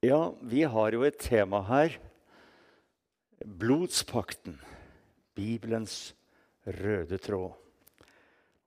[0.00, 1.96] Ja, vi har jo et tema her.
[3.42, 4.54] Blodspakten.
[5.34, 6.14] Bibelens
[6.62, 7.56] røde tråd.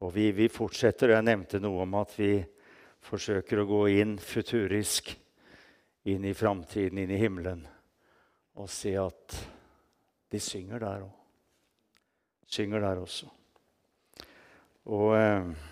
[0.03, 1.13] Og vi, vi fortsetter.
[1.15, 2.33] Jeg nevnte noe om at vi
[3.07, 5.13] forsøker å gå inn futurisk.
[6.11, 7.63] Inn i framtiden, inn i himmelen.
[8.59, 9.39] Og se at
[10.35, 11.17] de synger der òg.
[12.59, 13.31] Synger der også.
[14.91, 15.13] Og...
[15.15, 15.69] Eh,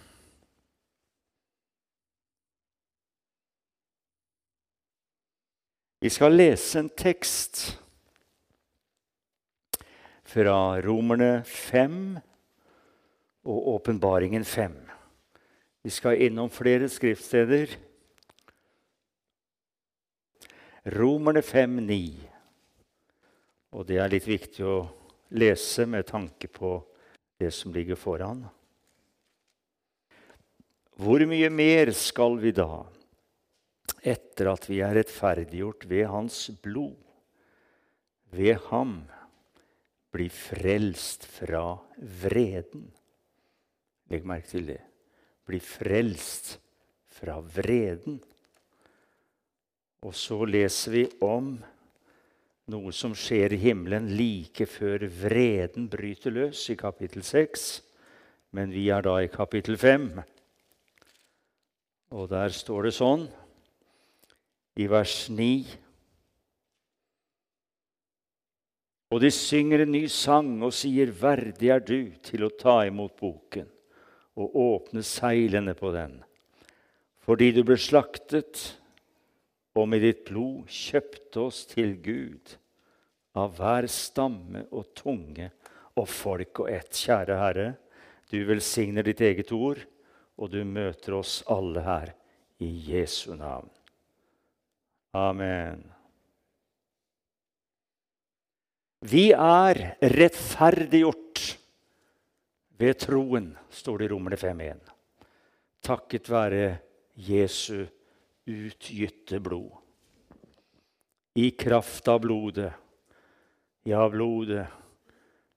[6.00, 7.58] Vi skal lese en tekst
[10.24, 12.20] fra Romerne 5
[13.44, 14.78] og Åpenbaringen 5.
[15.84, 17.74] Vi skal innom flere skriftsteder.
[20.96, 21.98] Romerne 5, 9.
[23.76, 24.78] Og det er litt viktig å
[25.36, 26.78] lese med tanke på
[27.44, 28.46] det som ligger foran.
[30.96, 32.86] Hvor mye mer skal vi da?
[34.04, 36.98] Etter at vi er rettferdiggjort ved Hans blod.
[38.32, 39.02] Ved ham
[40.14, 42.90] blir frelst fra vreden.
[44.10, 44.82] Legg merke til det.
[45.50, 46.58] Bli frelst
[47.20, 48.20] fra vreden.
[50.06, 51.58] Og så leser vi om
[52.70, 57.70] noe som skjer i himmelen like før vreden bryter løs, i kapittel 6.
[58.54, 60.12] Men vi er da i kapittel 5.
[62.18, 63.28] Og der står det sånn
[64.78, 65.48] i vers 9.
[69.10, 73.16] Og de synger en ny sang og sier, 'Verdig er du til å ta imot
[73.18, 73.72] boken'
[74.40, 76.22] og åpne seilene på den,
[77.20, 78.80] fordi du ble slaktet
[79.76, 82.56] og med ditt blod kjøpte oss til Gud
[83.38, 85.52] av hver stamme og tunge
[86.00, 86.92] og folk og ett.
[86.96, 87.68] Kjære Herre,
[88.32, 89.82] du velsigner ditt eget ord,
[90.40, 92.14] og du møter oss alle her
[92.64, 93.70] i Jesu navn.
[95.18, 95.82] Amen.
[99.00, 101.44] Vi er rettferdiggjort
[102.78, 104.92] ved troen, står det i Romerne 5.1.
[105.82, 106.66] Takket være
[107.16, 107.88] Jesu
[108.50, 109.72] utgytte blod.
[111.40, 112.72] I kraft av blodet,
[113.88, 114.68] ja, blodet,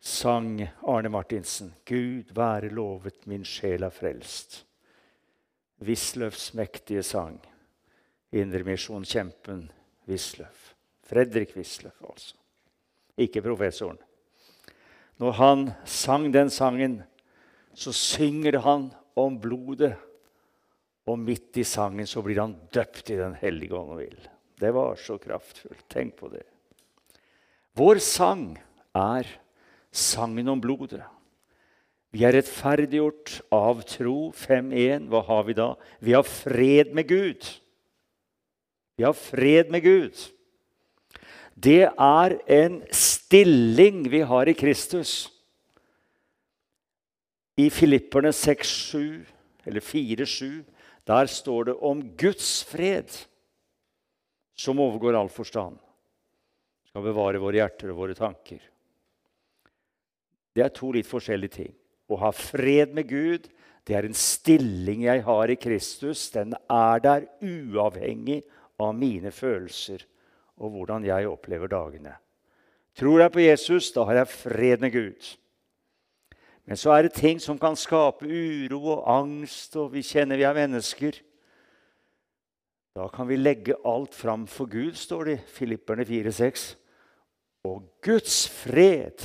[0.00, 1.74] sang Arne Martinsen.
[1.84, 4.62] Gud være lovet, min sjel er frelst.
[5.82, 7.40] Wisløffs mektige sang.
[8.32, 9.66] Indremisjonskjempen
[10.08, 10.72] Wisløff.
[11.04, 12.36] Fredrik Wisløff, altså.
[13.20, 13.98] Ikke professoren.
[15.20, 17.02] Når han sang den sangen,
[17.74, 19.94] så synger han om blodet.
[21.06, 24.28] Og midt i sangen så blir han døpt i Den hellige ånd og vill.
[24.58, 25.84] Det var så kraftfullt.
[25.90, 26.44] Tenk på det.
[27.74, 28.54] Vår sang
[28.94, 29.26] er
[29.92, 31.02] sangen om blodet.
[32.12, 34.30] Vi er rettferdiggjort av tro.
[34.36, 35.08] 5.1.
[35.10, 35.72] Hva har vi da?
[36.04, 37.48] Vi har fred med Gud.
[38.96, 40.16] Vi har fred med Gud.
[41.54, 45.30] Det er en stilling vi har i Kristus.
[47.56, 49.22] I Filipperne 6-7,
[49.68, 50.62] eller 4-7,
[51.06, 53.10] der står det om Guds fred,
[54.54, 55.76] som overgår all forstand.
[56.88, 58.60] Skal bevare våre hjerter og våre tanker.
[60.52, 61.74] Det er to litt forskjellige ting.
[62.12, 63.48] Å ha fred med Gud
[63.88, 66.28] det er en stilling jeg har i Kristus.
[66.30, 68.42] Den er der uavhengig
[68.82, 70.04] av mine følelser
[70.62, 72.16] og hvordan jeg opplever dagene.
[72.98, 75.28] Tror jeg på Jesus, da har jeg fred med Gud.
[76.68, 80.46] Men så er det ting som kan skape uro og angst, og vi kjenner vi
[80.46, 81.18] er mennesker.
[82.92, 86.66] Da kan vi legge alt fram for Gud, står det i Filipperne 4,6.
[87.64, 89.24] Og Guds fred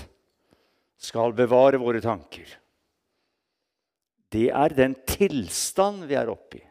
[0.98, 2.48] skal bevare våre tanker.
[4.32, 6.66] Det er den tilstand vi er oppe i.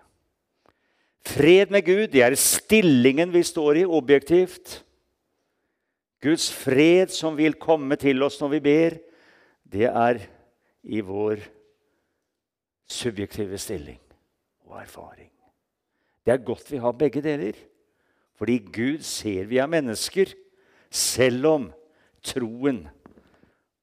[1.26, 4.80] Fred med Gud, det er stillingen vi står i, objektivt.
[6.22, 8.98] Guds fred som vil komme til oss når vi ber,
[9.66, 10.22] det er
[10.86, 11.42] i vår
[12.86, 13.98] subjektive stilling
[14.68, 15.30] og erfaring.
[16.22, 17.58] Det er godt vi har begge deler,
[18.38, 20.30] fordi Gud ser vi er mennesker,
[20.90, 21.68] selv om
[22.22, 22.84] troen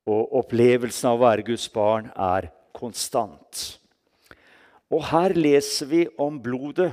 [0.07, 3.63] og opplevelsen av å være Guds barn er konstant.
[4.92, 6.92] Og her leser vi om blodet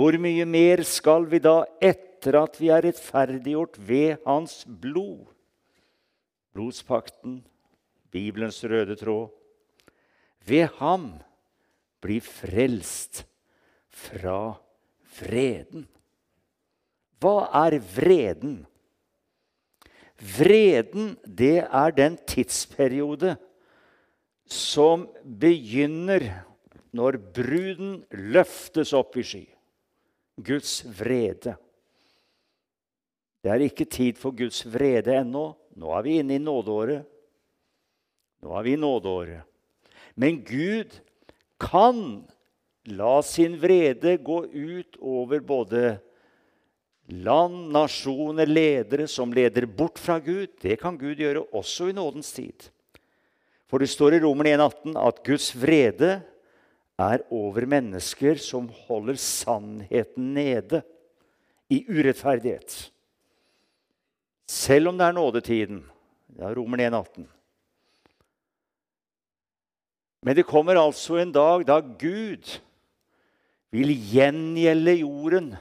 [0.00, 5.26] hvor mye mer skal vi da etter at vi er rettferdiggjort ved Hans blod?
[6.56, 7.42] Blodspakten,
[8.08, 9.28] Bibelens røde tråd.
[10.48, 11.04] Ved ham
[12.00, 13.26] bli frelst
[13.92, 14.56] fra
[15.20, 15.84] vreden.
[17.20, 17.36] Hva
[17.66, 18.56] er vreden?
[20.16, 23.36] Vreden, det er den tidsperiode
[24.48, 26.30] som begynner
[26.96, 27.98] når bruden
[28.32, 29.48] løftes opp i sky.
[30.36, 31.56] Guds vrede.
[33.40, 35.50] Det er ikke tid for Guds vrede ennå.
[35.80, 37.06] Nå er vi inne i nådeåret.
[38.44, 39.46] Nå er vi i nådeåret.
[40.14, 40.98] Men Gud
[41.60, 42.24] kan
[42.90, 45.98] la sin vrede gå ut over både
[47.10, 50.48] land, nasjoner, ledere som leder bort fra Gud.
[50.60, 52.70] Det kan Gud gjøre også i nådens tid.
[53.70, 56.20] For det står i Romerne 1,18 at Guds vrede
[57.00, 60.82] er over mennesker som holder sannheten nede
[61.70, 62.90] i urettferdighet.
[64.50, 65.84] Selv om det er nådetiden.
[66.34, 67.26] Det er Romer 1,18.
[70.22, 72.58] Men det kommer altså en dag da Gud
[73.72, 75.52] vil gjengjelde jorden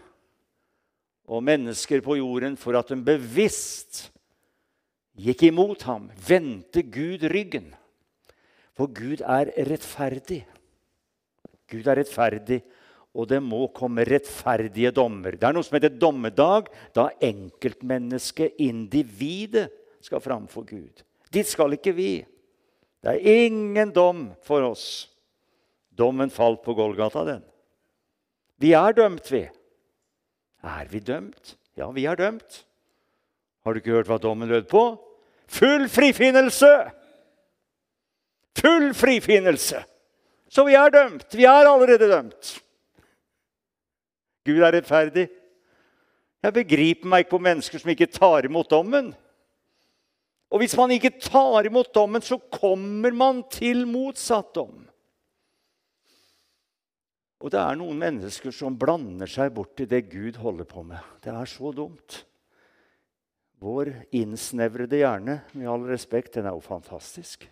[1.29, 4.09] og mennesker på jorden for at de bevisst
[5.19, 7.69] gikk imot ham, vendte Gud ryggen.
[8.73, 10.41] For Gud er rettferdig.
[11.69, 12.59] Gud er rettferdig,
[13.15, 15.37] og det må komme rettferdige dommer.
[15.37, 19.69] Det er noe som heter dommedag, da enkeltmennesket, individet,
[19.99, 21.01] skal framfor Gud.
[21.33, 22.11] Dit skal ikke vi.
[23.03, 25.09] Det er ingen dom for oss.
[25.91, 27.43] Dommen falt på Golgata, den.
[28.59, 29.43] Vi er dømt, vi.
[30.63, 31.55] Er vi dømt?
[31.79, 32.63] Ja, vi er dømt.
[33.63, 34.83] Har du ikke hørt hva dommen lød på?
[35.49, 36.71] Full frifinnelse!
[38.59, 39.83] Full frifinnelse!
[40.49, 41.27] Så vi er dømt.
[41.35, 42.55] Vi er allerede dømt.
[44.49, 45.27] Gud er rettferdig.
[46.39, 49.11] Jeg begriper meg ikke på mennesker som ikke tar imot dommen.
[50.49, 54.87] Og hvis man ikke tar imot dommen, så kommer man til motsatt dom.
[57.39, 60.99] Og det er noen mennesker som blander seg bort i det Gud holder på med.
[61.23, 62.23] Det er så dumt.
[63.59, 67.45] Vår innsnevrede hjerne, med all respekt, den er jo fantastisk.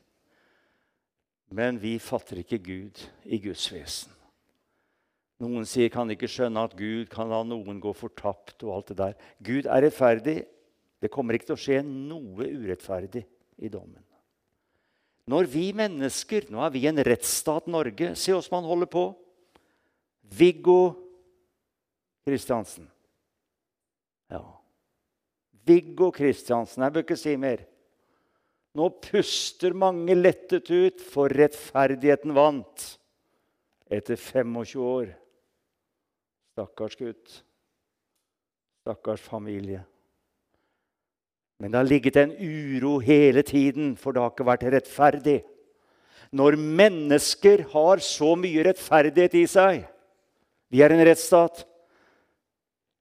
[1.53, 4.11] Men vi fatter ikke Gud i Guds vesen.
[5.43, 8.63] Noen sier kan ikke skjønne at Gud kan la noen gå fortapt.
[8.63, 9.15] og alt det der.
[9.39, 10.37] Gud er rettferdig.
[10.99, 13.23] Det kommer ikke til å skje noe urettferdig
[13.61, 14.01] i dommen.
[15.27, 18.15] Når vi mennesker Nå er vi en rettsstat Norge.
[18.15, 19.11] Se åssen man holder på.
[20.23, 20.95] Viggo
[22.25, 22.87] Kristiansen.
[24.31, 24.41] Ja.
[25.67, 26.83] Viggo Kristiansen.
[26.83, 27.63] Jeg bør ikke si mer.
[28.77, 32.83] Nå puster mange lettet ut, for rettferdigheten vant
[33.89, 35.09] etter 25 år.
[36.53, 37.37] Stakkars gutt.
[38.83, 39.81] Stakkars familie.
[41.57, 45.39] Men det har ligget en uro hele tiden, for det har ikke vært rettferdig.
[46.37, 49.85] Når mennesker har så mye rettferdighet i seg
[50.67, 51.61] Vi er en rettsstat.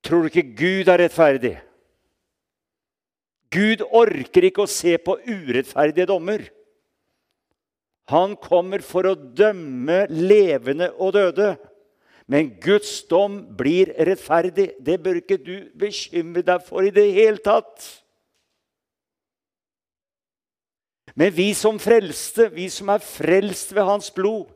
[0.07, 1.57] Tror du ikke Gud er rettferdig?
[3.57, 6.45] Gud orker ikke å se på urettferdige dommer.
[8.13, 11.55] Han kommer for å dømme levende og døde.
[12.31, 14.73] Men Guds dom blir rettferdig.
[14.83, 17.87] Det bør ikke du bekymre deg for i det hele tatt.
[21.17, 24.51] Men vi som frelste, vi som er frelst ved Hans blod,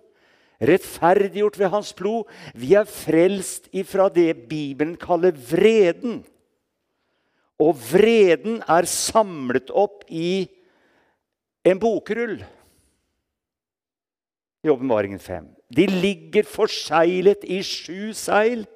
[0.60, 6.20] rettferdiggjort ved Hans blod, vi er frelst ifra det Bibelen kaller vreden.
[7.60, 10.48] Og vreden er samlet opp i
[11.68, 12.38] en bokrull
[14.64, 15.48] i Åpenbaringen 5.
[15.72, 18.66] De ligger forseglet i sju seil.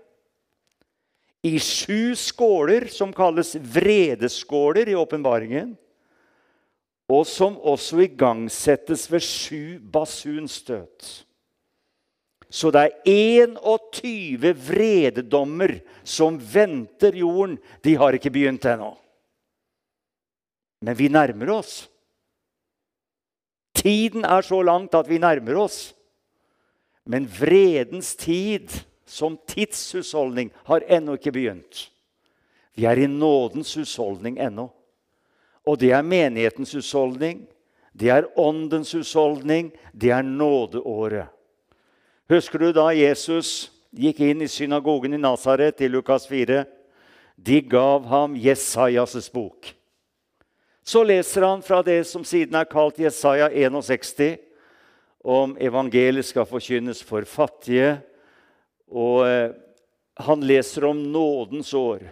[1.44, 5.74] I sju skåler, som kalles vredeskåler i åpenbaringen.
[7.12, 11.24] Og som også igangsettes ved sju basunstøt.
[12.54, 15.72] Så det er 21 vrededommer
[16.06, 17.56] som venter jorden.
[17.82, 18.92] De har ikke begynt ennå.
[20.84, 21.88] Men vi nærmer oss.
[23.74, 25.80] Tiden er så langt at vi nærmer oss.
[27.10, 28.70] Men vredens tid
[29.04, 31.88] som tidshusholdning har ennå ikke begynt.
[32.78, 34.70] Vi er i nådens husholdning ennå.
[35.66, 37.48] Og det er menighetens husholdning,
[37.94, 41.33] det er åndens husholdning, det er nådeåret.
[42.28, 46.62] Husker du da Jesus gikk inn i synagogen i Nasaret i Lukas 4?
[47.36, 49.74] De gav ham Jesajas bok.
[50.84, 54.38] Så leser han fra det som siden er kalt Jesaja 61,
[55.24, 57.98] om evangeliet skal forkynnes for fattige.
[58.88, 59.52] Og eh,
[60.16, 62.04] han leser om nådens år.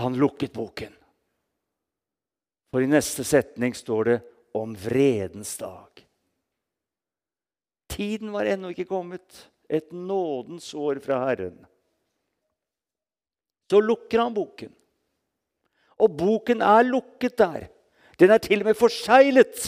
[0.00, 0.92] Han lukket boken.
[2.72, 4.20] For i neste setning står det
[4.52, 6.03] om vredens dag.
[7.94, 9.44] Tiden var ennå ikke kommet.
[9.70, 11.56] Et nådens år fra Herren.
[13.70, 14.72] Så lukker han boken.
[16.02, 17.68] Og boken er lukket der.
[18.18, 19.62] Den er til og med forseglet.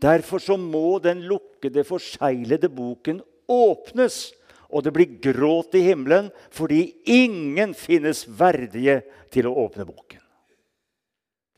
[0.00, 4.30] Derfor så må den lukkede, forseglede boken åpnes.
[4.70, 9.00] Og det blir gråt i himmelen fordi ingen finnes verdige
[9.34, 10.22] til å åpne boken.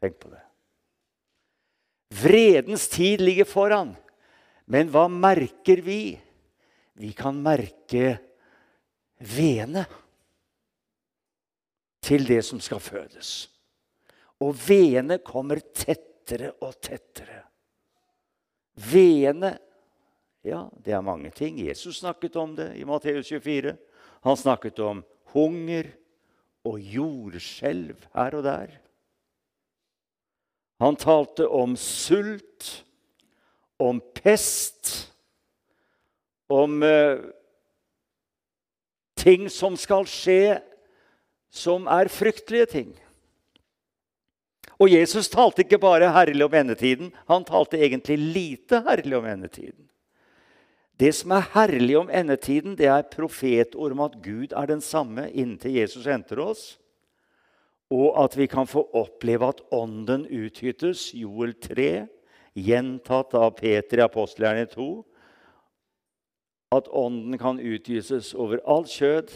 [0.02, 0.40] Tenk på det.
[2.22, 3.92] Vredens tid ligger foran.
[4.72, 6.14] Men hva merker vi?
[6.96, 8.16] Vi kan merke
[9.20, 9.84] vene
[12.02, 13.32] til det som skal fødes.
[14.42, 17.44] Og veene kommer tettere og tettere.
[18.92, 19.58] Veene
[20.42, 21.60] Ja, det er mange ting.
[21.62, 23.76] Jesus snakket om det i Matteus 24.
[24.24, 25.86] Han snakket om hunger
[26.66, 28.72] og jordskjelv her og der.
[30.82, 32.82] Han talte om sult,
[33.82, 35.12] om pest,
[36.52, 37.22] om uh,
[39.18, 40.58] ting som skal skje,
[41.52, 42.90] som er fryktelige ting.
[44.82, 49.86] Og Jesus talte ikke bare herlig om endetiden, han talte egentlig lite herlig om endetiden.
[50.98, 55.28] Det som er herlig om endetiden, det er profetord om at Gud er den samme
[55.30, 56.64] inntil Jesus henter oss,
[57.92, 62.06] og at vi kan få oppleve at Ånden uthyttes, Joel 3,
[62.54, 64.90] gjentatt av Peter i Apostelhjernen 2,
[66.72, 69.32] at Ånden kan utgyses over alt kjød,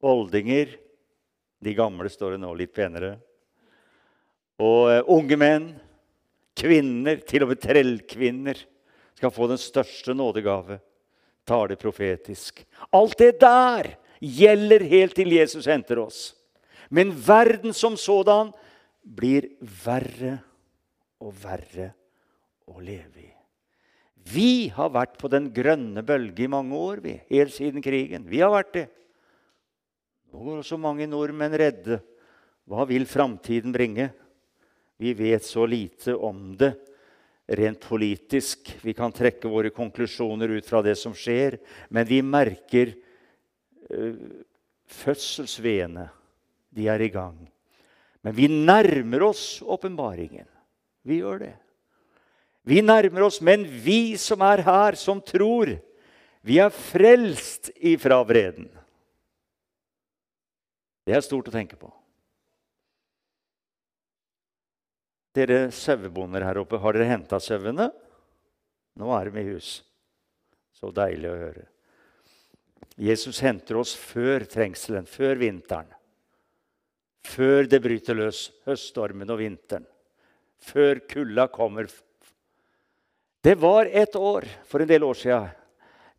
[0.00, 0.78] oldinger
[1.60, 3.18] De gamle står det nå litt penere
[4.60, 5.70] og uh, unge menn,
[6.58, 8.58] kvinner, til og med trellkvinner,
[9.16, 10.80] skal få den største nådegave.
[11.48, 12.62] Tar det profetisk.
[12.92, 16.34] Alt det der gjelder helt til Jesus henter oss.
[16.92, 18.52] Men verden som sådan
[19.00, 20.38] blir verre
[21.20, 21.90] og verre
[22.70, 23.28] å leve i.
[24.30, 28.26] Vi har vært på den grønne bølge i mange år, vi, helt siden krigen.
[28.28, 28.86] Vi har vært det.
[30.30, 31.98] Nå går også mange nordmenn redde.
[32.70, 34.10] Hva vil framtiden bringe?
[35.00, 36.74] Vi vet så lite om det
[37.58, 38.76] rent politisk.
[38.84, 41.56] Vi kan trekke våre konklusjoner ut fra det som skjer,
[41.90, 42.92] men vi merker
[43.90, 44.20] uh,
[45.00, 46.06] fødselsveene.
[46.70, 47.40] De er i gang.
[48.22, 50.46] Men vi nærmer oss åpenbaringen.
[51.02, 51.54] Vi gjør det.
[52.70, 55.72] Vi nærmer oss, men vi som er her, som tror,
[56.46, 58.68] vi er frelst ifra vreden.
[61.02, 61.90] Det er stort å tenke på.
[65.34, 67.88] Dere sauebonder her oppe, har dere henta sauene?
[68.98, 69.70] Nå er de i hus.
[70.74, 71.64] Så deilig å høre.
[73.00, 75.90] Jesus henter oss før trengselen, før vinteren.
[77.26, 79.86] Før det bryter løs, høststormen og vinteren.
[80.60, 81.88] Før kulda kommer.
[83.40, 85.40] Det var et år for en del år sia.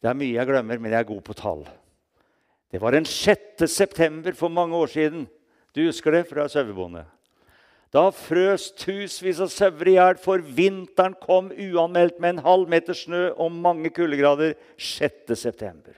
[0.02, 1.64] Det er mye jeg glemmer, men jeg er god på tall.
[2.72, 3.68] Det var den 6.
[3.70, 5.28] september for mange år siden.
[5.76, 7.04] Du husker det fra sauebonde?
[7.92, 12.96] Da frøs tusenvis av sauer i hjel, for vinteren kom uanmeldt med en halv meter
[12.96, 15.92] snø og mange kuldegrader 6.9.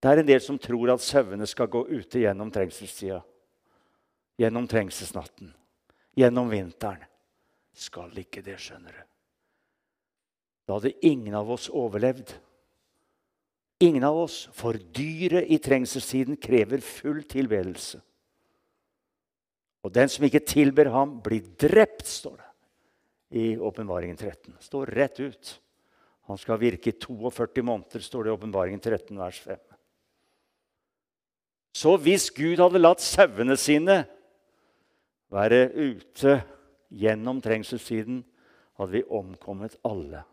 [0.00, 3.20] Det er en del som tror at sauene skal gå ute gjennom trengselstida.
[4.40, 5.52] Gjennom trengselsnatten.
[6.16, 7.04] Gjennom vinteren.
[7.74, 9.02] Skal ikke det, skjønner du.
[10.64, 12.30] Da hadde ingen av oss overlevd.
[13.84, 14.44] Ingen av oss.
[14.56, 18.00] For dyret i trengselstiden krever full tilbedelse.
[19.84, 22.50] Og den som ikke tilber ham, blir drept, står det
[23.34, 24.54] i Åpenbaringen 13.
[24.62, 25.60] står rett ut.
[26.30, 29.58] Han skal virke i 42 måneder, står det i Åpenbaringen 13, vers 5.
[31.74, 34.04] Så hvis Gud hadde latt sauene sine
[35.34, 36.38] være ute
[36.88, 38.22] gjennom trengselstiden,
[38.78, 40.24] hadde vi omkommet alle.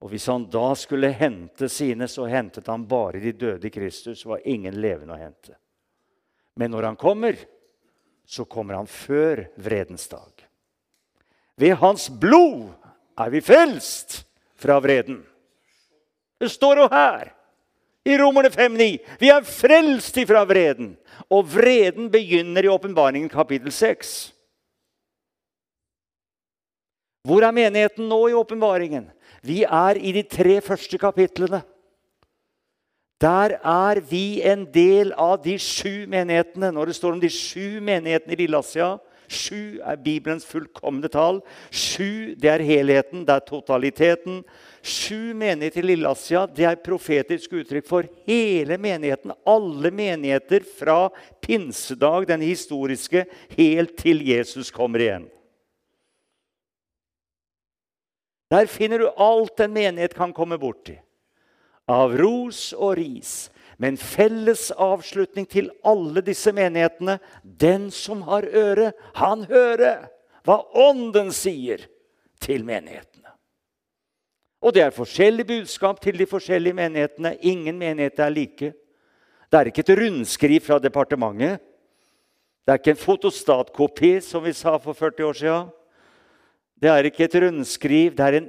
[0.00, 4.22] Og hvis han da skulle hente sine, så hentet han bare de døde i Kristus.
[4.22, 5.56] Det var ingen levende å hente.
[6.56, 7.38] Men når han kommer,
[8.26, 10.44] så kommer han før vredens dag.
[11.56, 12.74] Ved hans blod
[13.16, 14.20] er vi frelst
[14.60, 15.22] fra vreden.
[16.36, 17.32] Det står jo her
[18.06, 18.98] i Romerne 5,9.
[19.18, 20.92] Vi er frelst ifra vreden.
[21.32, 24.12] Og vreden begynner i åpenbaringen kapittel 6.
[27.26, 29.08] Hvor er menigheten nå i åpenbaringen?
[29.42, 31.62] Vi er i de tre første kapitlene.
[33.20, 36.70] Der er vi en del av de sju menighetene.
[36.70, 38.96] Når det står om de sju menighetene i Lilleasia
[39.28, 41.40] Sju er Bibelens fullkomne tall.
[41.74, 44.42] Sju det er helheten, det er totaliteten.
[44.86, 49.34] Sju menigheter i Lilleasia det er profetisk uttrykk for hele menigheten.
[49.46, 51.08] Alle menigheter fra
[51.42, 55.26] pinsedag, den historiske, helt til Jesus kommer igjen.
[58.50, 60.94] Der finner du alt en menighet kan komme borti.
[61.90, 63.48] Av ros og ris.
[63.78, 70.08] Men felles avslutning til alle disse menighetene Den som har øre, han hører
[70.46, 71.82] hva Ånden sier
[72.40, 73.34] til menighetene.
[74.62, 77.36] Og det er forskjellig budskap til de forskjellige menighetene.
[77.42, 78.72] Ingen menigheter er like.
[79.50, 81.60] Det er ikke et rundskriv fra departementet.
[82.66, 85.68] Det er ikke en fotostatkopi, som vi sa for 40 år siden.
[86.76, 88.48] Det er ikke et rundskriv, det er en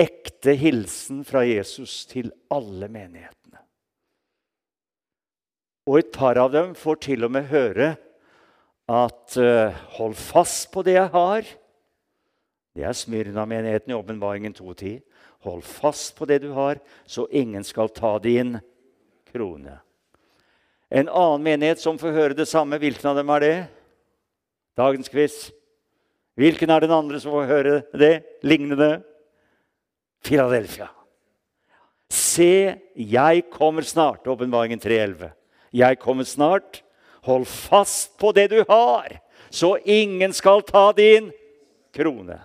[0.00, 3.60] ekte hilsen fra Jesus til alle menighetene.
[5.88, 7.94] Og et par av dem får til og med høre
[8.92, 11.48] at uh, 'hold fast på det jeg har'.
[12.74, 15.00] Det er Smyrna-menigheten i Åpenbaringen 2.10.
[15.42, 18.58] Hold fast på det du har, så ingen skal ta din
[19.32, 19.80] krone.
[20.90, 23.66] En annen menighet som får høre det samme, hvilken av dem er det?
[24.76, 25.50] Dagens quiz.
[26.38, 28.12] Hvilken er den andre som får høre det
[28.46, 29.02] lignende?
[30.24, 30.88] Filadelfia.
[32.12, 34.26] Se, jeg kommer snart.
[34.28, 35.32] Åpenbaringen 3.11.
[35.72, 36.82] Jeg kommer snart.
[37.22, 39.20] Hold fast på det du har,
[39.50, 41.30] så ingen skal ta din
[41.94, 42.40] krone.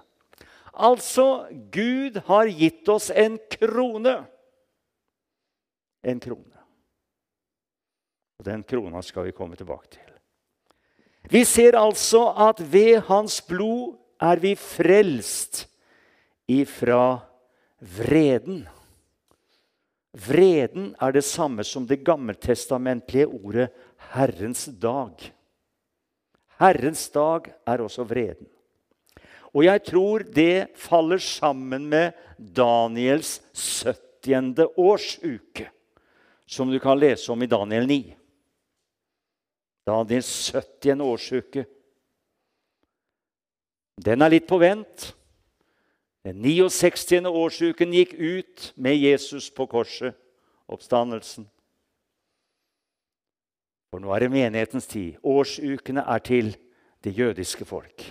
[0.78, 4.20] Altså, Gud har gitt oss en krone.
[6.06, 6.62] En krone.
[8.38, 10.07] Og Den krona skal vi komme tilbake til.
[11.28, 15.66] Vi ser altså at ved hans blod er vi frelst
[16.48, 17.20] ifra
[17.80, 18.64] vreden.
[20.28, 23.70] Vreden er det samme som det gammeltestamentlige ordet
[24.14, 25.32] 'Herrens dag'.
[26.60, 28.48] Herrens dag er også vreden.
[29.54, 34.68] Og jeg tror det faller sammen med Daniels 70.
[34.78, 35.70] årsuke,
[36.46, 38.17] som du kan lese om i Daniel 9.
[39.88, 41.02] Daniels 70.
[41.02, 41.66] årsuke.
[43.98, 45.14] Den er litt på vent.
[46.28, 47.24] Den 69.
[47.24, 50.18] årsuken gikk ut med Jesus på korset,
[50.68, 51.48] oppstandelsen.
[53.88, 55.16] For nå er det menighetens tid.
[55.24, 56.52] Årsukene er til
[57.04, 58.04] det jødiske folk.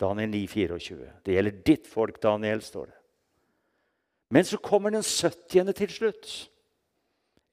[0.00, 1.12] Daniel 9, 24.
[1.22, 2.98] Det gjelder ditt folk, Daniel, står det.
[4.34, 5.72] Men så kommer den 70.
[5.78, 6.32] til slutt.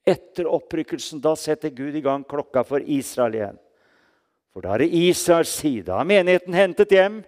[0.06, 3.60] Etter opprykkelsen da setter Gud i gang klokka for Israel igjen.
[4.52, 5.86] For da er det Israels side.
[5.88, 7.20] Da er menigheten hentet hjem.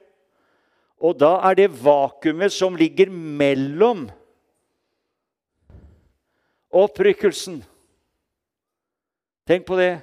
[0.99, 4.09] Og da er det vakuumet som ligger mellom
[6.75, 7.63] opprykkelsen
[9.45, 9.99] Tenk på det.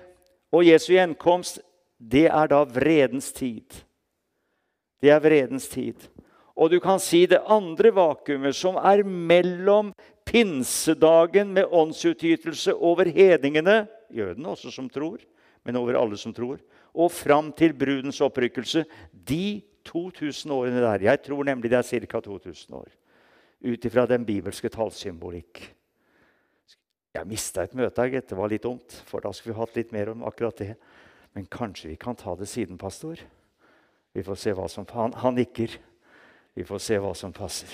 [0.53, 1.61] Og Jesu gjenkomst,
[1.97, 3.65] det er da vredens tid.
[5.01, 5.97] Det er vredens tid.
[6.61, 9.89] Og du kan si det andre vakuumet, som er mellom
[10.27, 15.23] pinsedagen med åndsutytelse over hedningene, jødene også som tror,
[15.65, 16.61] men over alle som tror,
[16.93, 18.85] og fram til brudens opprykkelse.
[19.11, 22.19] De 2000 årene der Jeg tror nemlig det er ca.
[22.19, 22.89] 2000 år.
[23.61, 25.61] Ut ifra den bibelske tallsymbolikk.
[27.13, 28.29] Jeg mista et møte, gitt.
[28.29, 30.75] Det var litt dumt, for da skulle vi hatt litt mer om akkurat det.
[31.33, 33.19] Men kanskje vi kan ta det siden, pastor?
[34.13, 35.77] Vi får se hva som Han, han nikker.
[36.55, 37.71] Vi får se hva som passer.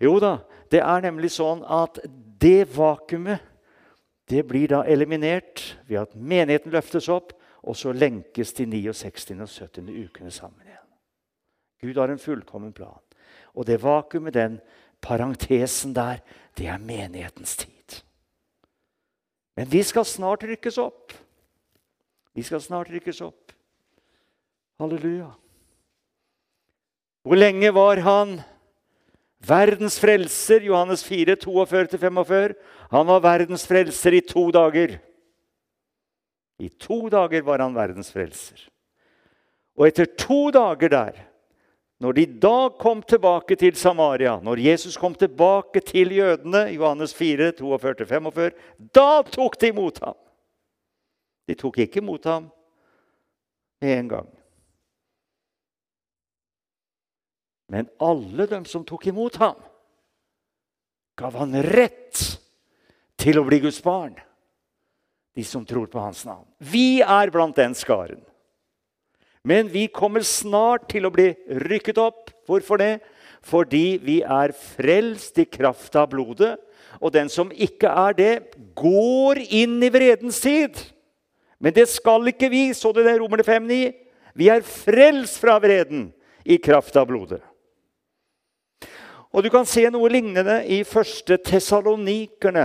[0.00, 0.38] Jo da,
[0.70, 1.98] det er nemlig sånn at
[2.40, 3.46] det vakuumet
[4.30, 7.32] det blir da eliminert ved at menigheten løftes opp,
[7.66, 9.40] og så lenkes de 69.
[9.42, 9.88] og 70.
[10.06, 10.86] ukene sammen igjen.
[11.82, 13.00] Gud har en fullkommen plan.
[13.58, 14.60] Og det vakuumet, den
[15.02, 16.22] parentesen der,
[16.56, 17.98] det er menighetens tid.
[19.58, 21.12] Men vi skal snart rykkes opp.
[22.32, 23.52] Vi skal snart rykkes opp.
[24.78, 25.32] Halleluja.
[27.22, 28.38] Hvor lenge var han
[29.44, 30.64] verdens frelser?
[30.64, 32.54] Johannes 4, 42-45.
[32.90, 34.98] Han var verdens frelser i to dager.
[36.60, 38.68] I to dager var han verdens frelser.
[39.76, 41.20] Og etter to dager der,
[42.00, 47.52] når de da kom tilbake til Samaria, når Jesus kom tilbake til jødene, Johannes 4,
[47.60, 48.50] 42-45,
[48.96, 50.16] da tok de imot ham.
[51.48, 52.48] De tok ikke imot ham
[53.80, 54.28] med en gang.
[57.70, 59.54] Men alle dem som tok imot ham,
[61.20, 62.18] gav han rett
[63.20, 64.16] til å bli Guds barn.
[65.36, 66.48] De som tror på hans navn.
[66.58, 68.24] Vi er blant den skaren.
[69.46, 71.30] Men vi kommer snart til å bli
[71.62, 72.32] rykket opp.
[72.50, 72.98] Hvorfor det?
[73.46, 76.56] Fordi vi er frelst i kraft av blodet.
[77.00, 78.32] Og den som ikke er det,
[78.76, 80.76] går inn i vredens tid.
[81.60, 82.66] Men det skal ikke vi.
[82.76, 83.94] Så du det, Romerne 5,9?
[84.36, 86.10] Vi er frelst fra vreden
[86.44, 87.40] i kraft av blodet.
[89.30, 92.64] Og du kan se noe lignende i første Tessalonikerne.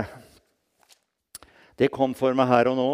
[1.78, 2.92] Det kom for meg her og nå.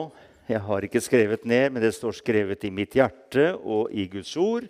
[0.50, 4.34] Jeg har ikke skrevet ned, men det står skrevet i mitt hjerte og i Guds
[4.36, 4.66] ord.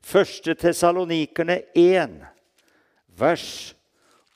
[0.00, 2.14] Første Tessalonikerne 1,
[3.20, 3.50] vers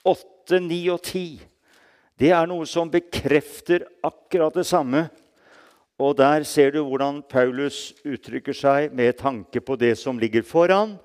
[0.04, 1.22] 8, 9 og 10.
[2.20, 5.06] Det er noe som bekrefter akkurat det samme.
[5.96, 10.98] Og der ser du hvordan Paulus uttrykker seg med tanke på det som ligger foran.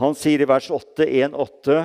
[0.00, 1.76] Han sier i vers 8, 1, 8,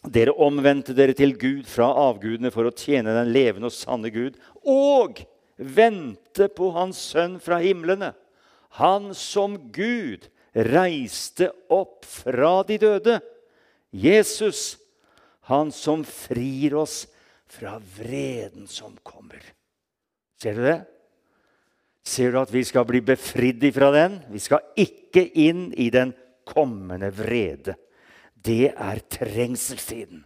[0.00, 4.38] Dere omvendte dere til Gud fra avgudene for å tjene den levende og sanne Gud,
[4.64, 5.20] og
[5.60, 8.14] vente på Hans Sønn fra himlene,
[8.78, 13.18] Han som Gud reiste opp fra de døde.
[13.90, 14.78] Jesus,
[15.50, 17.04] Han som frir oss
[17.50, 19.42] fra vreden som kommer.
[20.40, 20.78] Ser du det?
[22.06, 24.20] Ser du at vi skal bli befridd ifra den?
[24.30, 26.14] Vi skal ikke inn i den
[26.48, 27.74] kommende vrede.
[28.44, 30.24] Det er trengselstiden.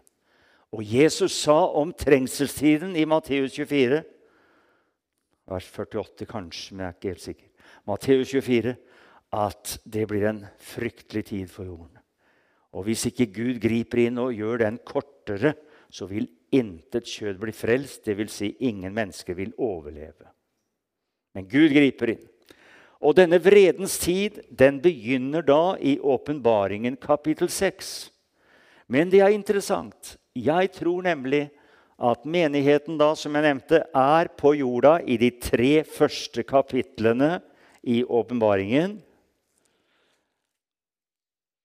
[0.75, 4.03] Og Jesus sa om trengselstiden i Matteus 24
[5.45, 7.49] Vers 48 kanskje, men jeg er ikke helt sikker.
[7.85, 8.77] Matteus 24
[9.35, 11.99] at det blir en fryktelig tid for jorden.
[12.75, 15.55] Og hvis ikke Gud griper inn og gjør den kortere,
[15.91, 18.07] så vil intet kjød bli frelst.
[18.07, 18.39] Dvs.
[18.39, 20.31] Si ingen mennesker vil overleve.
[21.35, 22.25] Men Gud griper inn.
[23.05, 27.91] Og denne vredens tid den begynner da i åpenbaringen kapittel 6.
[28.89, 30.17] Men det er interessant.
[30.33, 31.47] Jeg tror nemlig
[32.01, 37.37] at menigheten da, som jeg nevnte, er på jorda i de tre første kapitlene
[37.85, 38.97] i åpenbaringen.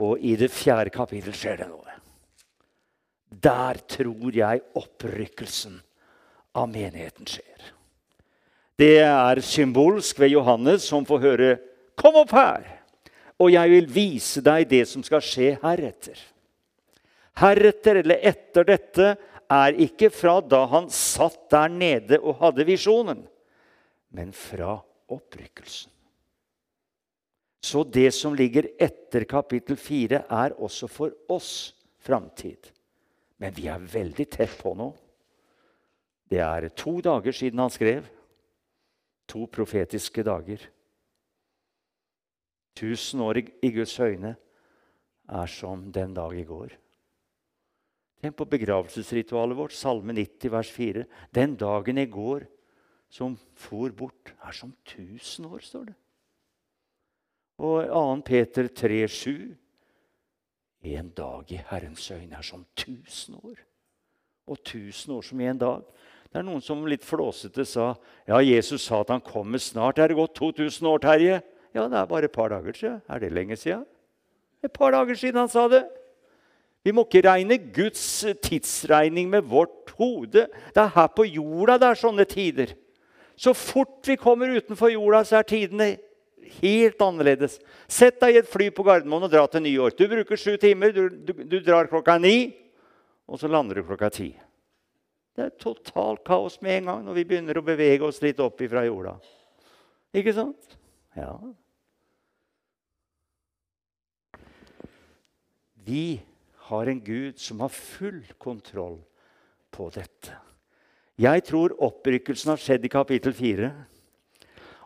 [0.04, 1.97] Og i det fjerde kapittel skjer det noe.
[3.30, 5.80] Der tror jeg opprykkelsen
[6.58, 7.78] av menigheten skjer.
[8.79, 11.59] Det er symbolsk ved Johannes, som får høre
[11.95, 12.63] 'Kom opp her,
[13.37, 16.19] og jeg vil vise deg det som skal skje heretter'.
[17.35, 19.17] Heretter eller etter dette
[19.49, 23.27] er ikke fra da han satt der nede og hadde visjonen,
[24.11, 25.91] men fra opprykkelsen.
[27.61, 32.71] Så det som ligger etter kapittel 4, er også for oss framtid.
[33.39, 34.93] Men vi er veldig tett på nå.
[36.29, 38.07] Det er to dager siden han skrev.
[39.29, 40.63] To profetiske dager.
[42.75, 44.35] Tusen år i Guds øyne
[45.29, 46.73] er som den dag i går.
[48.19, 51.05] Tenk på begravelsesritualet vårt, Salme 90, vers 4.
[51.35, 52.43] Den dagen i går
[53.09, 55.95] som for bort, er som tusen år, står det.
[57.59, 58.21] Og 2.
[58.25, 59.55] Peter 3, 7.
[60.81, 63.59] En dag i Herrens øyne er som tusen år.
[64.47, 65.81] Og tusen år som en dag.
[66.29, 67.93] Det er noen som litt flåsete sa
[68.29, 69.97] ja, Jesus sa at han kommer snart.
[69.97, 71.39] Er det gått 2000 år, Terje?
[71.73, 72.99] Ja, det er bare et par dager siden.
[73.09, 73.85] Er det lenge siden?
[74.63, 75.85] Et par dager siden han sa det.
[76.85, 78.03] Vi må ikke regne Guds
[78.45, 80.45] tidsregning med vårt hode.
[80.47, 82.75] Det er her på jorda det er sånne tider.
[83.39, 85.89] Så fort vi kommer utenfor jorda, så er tidene
[86.59, 87.57] helt annerledes.
[87.89, 89.97] Sett deg i et fly på Gardermoen og dra til New York.
[89.97, 90.93] Du bruker sju timer.
[90.95, 92.51] Du, du, du drar klokka ni,
[93.29, 94.31] og så lander du klokka ti.
[95.39, 98.60] Det er totalt kaos med en gang når vi begynner å bevege oss litt opp
[98.60, 99.13] ifra jorda.
[100.12, 100.73] Ikke sant?
[101.15, 101.32] Ja.
[105.88, 106.19] Vi
[106.67, 108.97] har en Gud som har full kontroll
[109.71, 110.36] på dette.
[111.15, 113.71] Jeg tror opprykkelsen har skjedd i kapittel 4.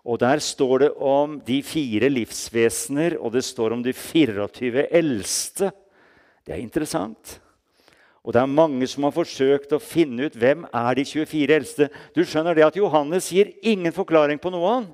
[0.05, 5.73] Og Der står det om de fire livsvesener, og det står om de 24 eldste.
[6.45, 7.39] Det er interessant.
[8.23, 11.89] Og det er mange som har forsøkt å finne ut hvem er de 24 eldste.
[12.15, 14.91] Du skjønner det at Johannes gir ingen forklaring på noe av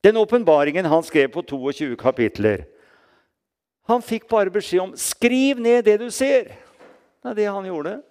[0.00, 2.62] Den åpenbaringen han skrev på 22 kapitler.
[3.84, 6.56] Han fikk bare beskjed om 'skriv ned det du ser'.
[7.20, 8.02] Det er det han gjorde.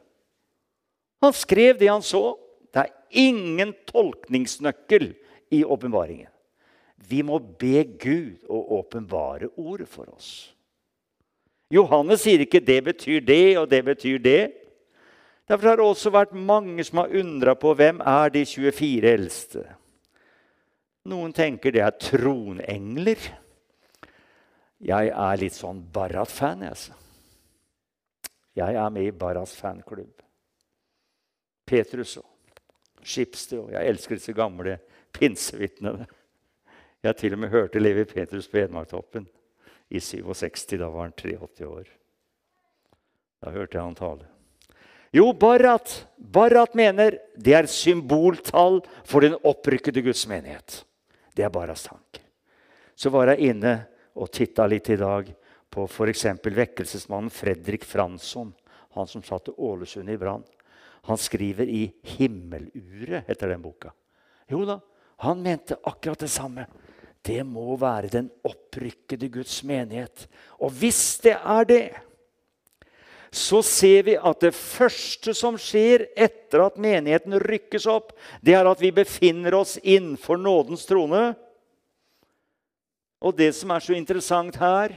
[1.21, 2.37] Han skrev det han så.
[2.73, 5.15] Det er ingen tolkningsnøkkel
[5.51, 6.29] i åpenbaringen.
[7.09, 10.53] Vi må be Gud å åpenbare ordet for oss.
[11.69, 14.51] Johannes sier ikke 'det betyr det', og 'det betyr det'.
[15.49, 19.63] Derfor har det også vært mange som har undra på hvem er de 24 eldste.
[21.05, 23.17] Noen tenker det er tronengler.
[24.79, 26.63] Jeg er litt sånn Barrat-fan.
[26.63, 26.93] Altså.
[28.55, 30.21] Jeg er med i Barrats fanklubb.
[31.65, 32.25] Petrus og
[33.03, 33.59] Skipsted.
[33.59, 34.77] Og jeg elsker disse gamle
[35.13, 36.05] pinsevitnene.
[37.03, 39.27] Jeg til og med hørt Levi Petrus på Hedmarktoppen
[39.89, 40.77] i 67.
[40.77, 41.87] Da var han 83 år.
[43.39, 44.27] Da hørte jeg han tale.
[45.15, 50.83] Jo, Barat, Barat mener det er symboltall for den opprykkede Guds menighet.
[51.33, 52.21] Det er Barats tanke.
[52.93, 53.73] Så var jeg inne
[54.19, 55.31] og titta litt i dag
[55.69, 56.25] på f.eks.
[56.43, 58.51] vekkelsesmannen Fredrik Fransson,
[58.93, 60.43] han som satte Ålesund i brann.
[61.07, 63.93] Han skriver i 'Himmeluret', heter den boka.
[64.49, 64.79] Jo da,
[65.23, 66.65] han mente akkurat det samme.
[67.25, 70.27] Det må være den opprykkede Guds menighet.
[70.59, 71.83] Og hvis det er det,
[73.29, 78.65] så ser vi at det første som skjer etter at menigheten rykkes opp, det er
[78.65, 81.35] at vi befinner oss innenfor nådens trone.
[83.21, 84.95] Og det som er så interessant her,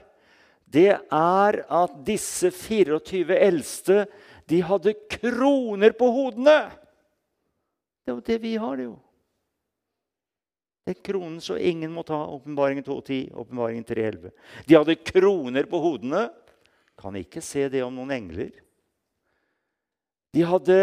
[0.64, 4.06] det er at disse 24 eldste
[4.48, 6.60] de hadde kroner på hodene.
[8.02, 8.96] Det er jo det vi har, det jo.
[10.84, 12.18] Den kronen så ingen må ta.
[12.26, 14.30] Åpenbaringen 2.10, åpenbaringen 3.11.
[14.66, 16.26] De hadde kroner på hodene.
[16.98, 18.50] Kan ikke se det om noen engler.
[20.32, 20.78] De hadde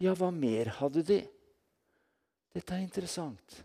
[0.00, 1.18] Ja, hva mer hadde de?
[2.56, 3.58] Dette er interessant.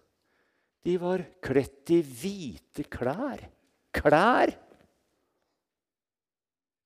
[0.84, 3.39] De var kledt i hvite klær.
[3.95, 4.51] Klær!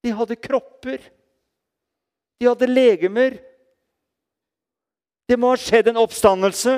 [0.05, 1.01] De hadde kropper.
[2.39, 3.39] De hadde legemer.
[5.27, 6.77] Det må ha skjedd en oppstandelse.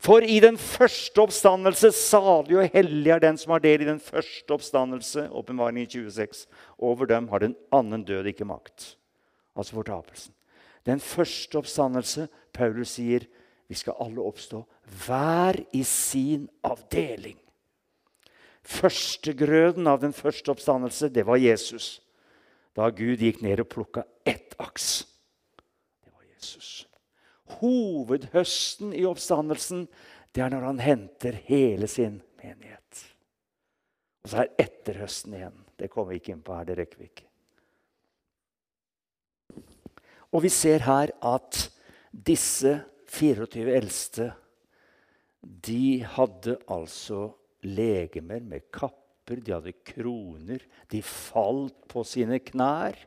[0.00, 4.00] For i den første oppstandelse salig og hellig er den som har del i den
[4.00, 5.26] første oppstandelse.
[5.28, 6.46] Åpenbaringen 26.
[6.78, 8.94] Over dem har den annen død ikke makt.
[9.52, 10.32] Altså fortapelsen.
[10.88, 13.26] Den første oppstandelse, Paulus sier,
[13.68, 14.64] vi skal alle oppstå,
[15.04, 17.36] hver i sin avdeling.
[18.64, 21.98] Førstegrøden av den første oppstandelse, det var Jesus.
[22.76, 25.04] Da Gud gikk ned og plukka ett aks.
[26.00, 26.86] Det var Jesus.
[27.58, 29.86] Hovedhøsten i oppstandelsen,
[30.34, 33.02] det er når han henter hele sin menighet.
[34.22, 35.58] Og så er etterhøsten igjen.
[35.80, 36.68] Det kommer vi ikke inn på her.
[36.68, 37.26] Det rekker vi ikke.
[40.30, 41.64] Og vi ser her at
[42.12, 42.76] disse
[43.10, 44.30] 24 eldste
[45.40, 47.30] de hadde altså
[47.64, 50.62] legemer med kapper, de hadde kroner.
[50.92, 52.98] De falt på sine knær.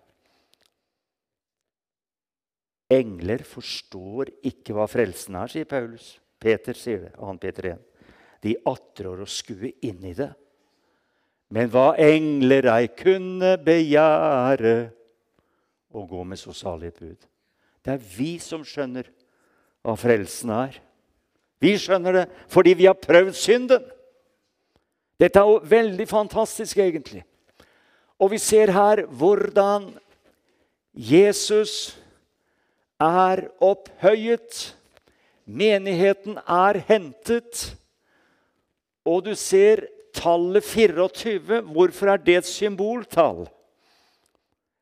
[2.92, 6.18] Engler forstår ikke hva frelsen er, sier Paulus.
[6.44, 7.36] Peter sier det, 2.
[7.42, 7.84] Peter 1.
[8.44, 10.32] De attrår å skue inn i det.
[11.54, 14.76] Men hva engler ei kunne begjære
[15.94, 17.20] å gå med så salig bud.
[17.84, 19.10] Det er vi som skjønner
[19.84, 20.80] hva frelsen er.
[21.62, 23.84] Vi skjønner det fordi vi har prøvd synden.
[25.22, 27.22] Dette er jo veldig fantastisk, egentlig.
[28.20, 29.92] Og vi ser her hvordan
[30.94, 31.94] Jesus
[33.04, 34.74] er opphøyet.
[35.46, 37.74] Menigheten er hentet.
[39.06, 39.86] Og du ser
[40.16, 41.62] tallet 24.
[41.74, 43.46] Hvorfor er det et symboltall?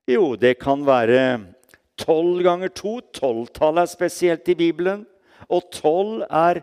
[0.07, 1.53] Jo, det kan være
[1.97, 2.99] tolv ganger to.
[3.13, 5.05] Tolvtallet er spesielt i Bibelen.
[5.49, 6.61] Og tolv er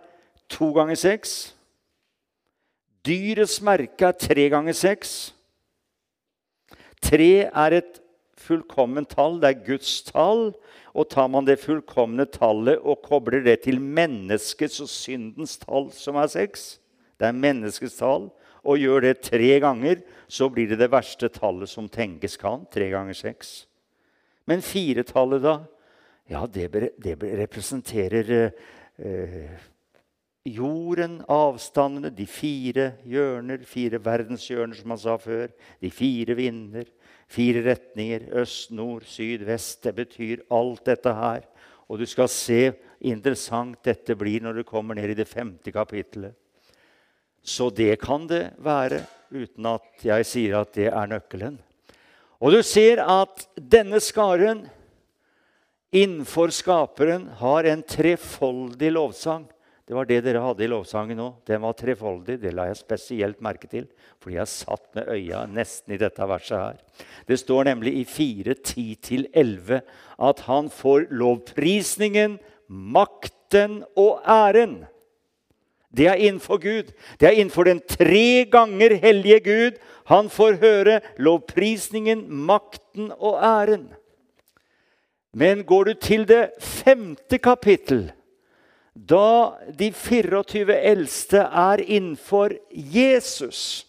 [0.49, 1.55] to ganger seks.
[3.07, 5.35] Dyrets merke er tre ganger seks.
[7.03, 8.01] Tre er et
[8.39, 9.39] fullkomment tall.
[9.41, 10.53] Det er Guds tall.
[10.95, 16.17] Og tar man det fullkomne tallet og kobler det til menneskets og syndens tall, som
[16.17, 16.79] er seks
[17.19, 18.29] Det er menneskets tall.
[18.65, 22.67] Og gjør det tre ganger, så blir det det verste tallet som tenkes kan.
[22.71, 23.67] Tre ganger seks.
[24.47, 25.57] Men firetallet, da?
[26.29, 26.69] Ja, det,
[27.01, 28.31] det representerer
[28.99, 29.57] eh,
[30.49, 35.53] jorden, avstandene, de fire hjørner, fire verdenshjørner, som han sa før.
[35.81, 36.89] De fire vinder,
[37.29, 38.29] fire retninger.
[38.41, 39.83] Øst, nord, syd, vest.
[39.85, 41.47] Det betyr alt dette her.
[41.89, 46.35] Og du skal se interessant dette blir når du kommer ned i det femte kapittelet.
[47.43, 51.57] Så det kan det være, uten at jeg sier at det er nøkkelen.
[52.39, 54.67] Og du ser at denne skaren
[55.95, 59.47] innenfor Skaperen har en trefoldig lovsang.
[59.89, 61.27] Det var det dere hadde i lovsangen nå.
[61.49, 62.35] Den var trefoldig.
[62.43, 63.87] Det la jeg spesielt merke til,
[64.21, 67.07] fordi jeg satt med øya nesten i dette verset her.
[67.25, 69.79] Det står nemlig i 4, 10-11
[70.29, 72.37] at han får lovprisningen,
[72.69, 74.83] makten og æren.
[75.89, 76.93] Det er innenfor Gud.
[77.17, 79.81] Det er innenfor den tre ganger hellige Gud.
[80.13, 83.89] Han får høre lovprisningen, makten og æren.
[85.33, 88.11] Men går du til det femte kapittel
[89.07, 93.85] da de 24 eldste er innenfor Jesus,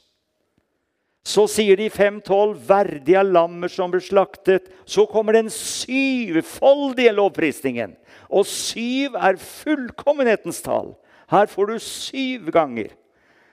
[1.26, 4.70] så sier de 5.12 verdig verdige lammer som ble slaktet.
[4.86, 7.96] Så kommer den syvfoldige lovprisningen.
[8.30, 10.96] Og syv er fullkommenhetens tall.
[11.30, 12.94] Her får du syv ganger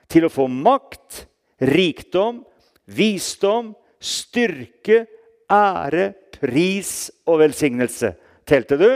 [0.09, 1.27] til å få makt,
[1.61, 2.45] rikdom,
[2.87, 5.05] visdom, styrke,
[5.51, 8.15] ære, pris og velsignelse.
[8.47, 8.91] Telte du?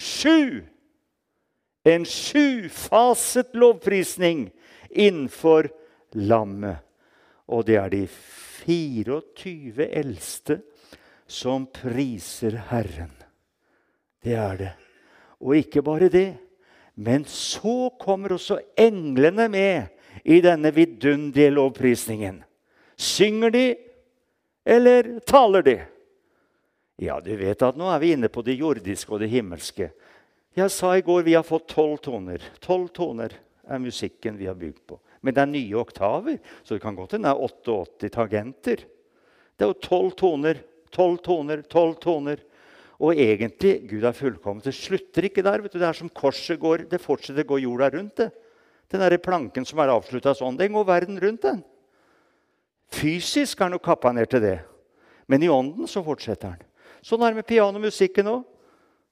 [0.00, 0.66] Sju
[1.84, 4.50] en sjufaset lovprisning
[4.90, 5.70] innenfor
[6.12, 6.82] lammet.
[7.50, 10.60] Og det er de 24 eldste
[11.30, 13.12] som priser Herren.
[14.22, 14.72] Det er det.
[15.40, 16.34] Og ikke bare det,
[17.00, 19.88] men så kommer også englene med
[20.24, 22.42] i denne vidunderlige lovprisningen.
[23.00, 23.64] Synger de,
[24.66, 25.78] eller taler de?
[27.00, 29.88] Ja, du vet at nå er vi inne på det jordiske og det himmelske.
[30.58, 32.42] Jeg sa i går vi har fått tolv toner.
[32.62, 33.36] Tolv toner
[33.70, 34.98] er musikken vi har bygd på.
[35.22, 38.84] Men det er nye oktaver, så det kan godt hende det er 88 tagenter.
[39.54, 42.40] Det er jo tolv toner, tolv toner, tolv toner.
[43.00, 44.64] Og egentlig, Gud er fullkommen.
[44.64, 45.62] Det slutter ikke der.
[45.62, 45.78] vet du.
[45.78, 46.84] Det er som korset går.
[46.90, 48.16] Det fortsetter å gå jorda rundt.
[48.16, 48.30] det.
[48.90, 51.42] Den der planken som er avslutta sånn, den går verden rundt.
[51.42, 51.62] den.
[52.90, 54.58] Fysisk er nok kappa ned til det,
[55.30, 56.66] men i ånden så fortsetter den.
[57.06, 58.42] Sånn er det med pianomusikken òg.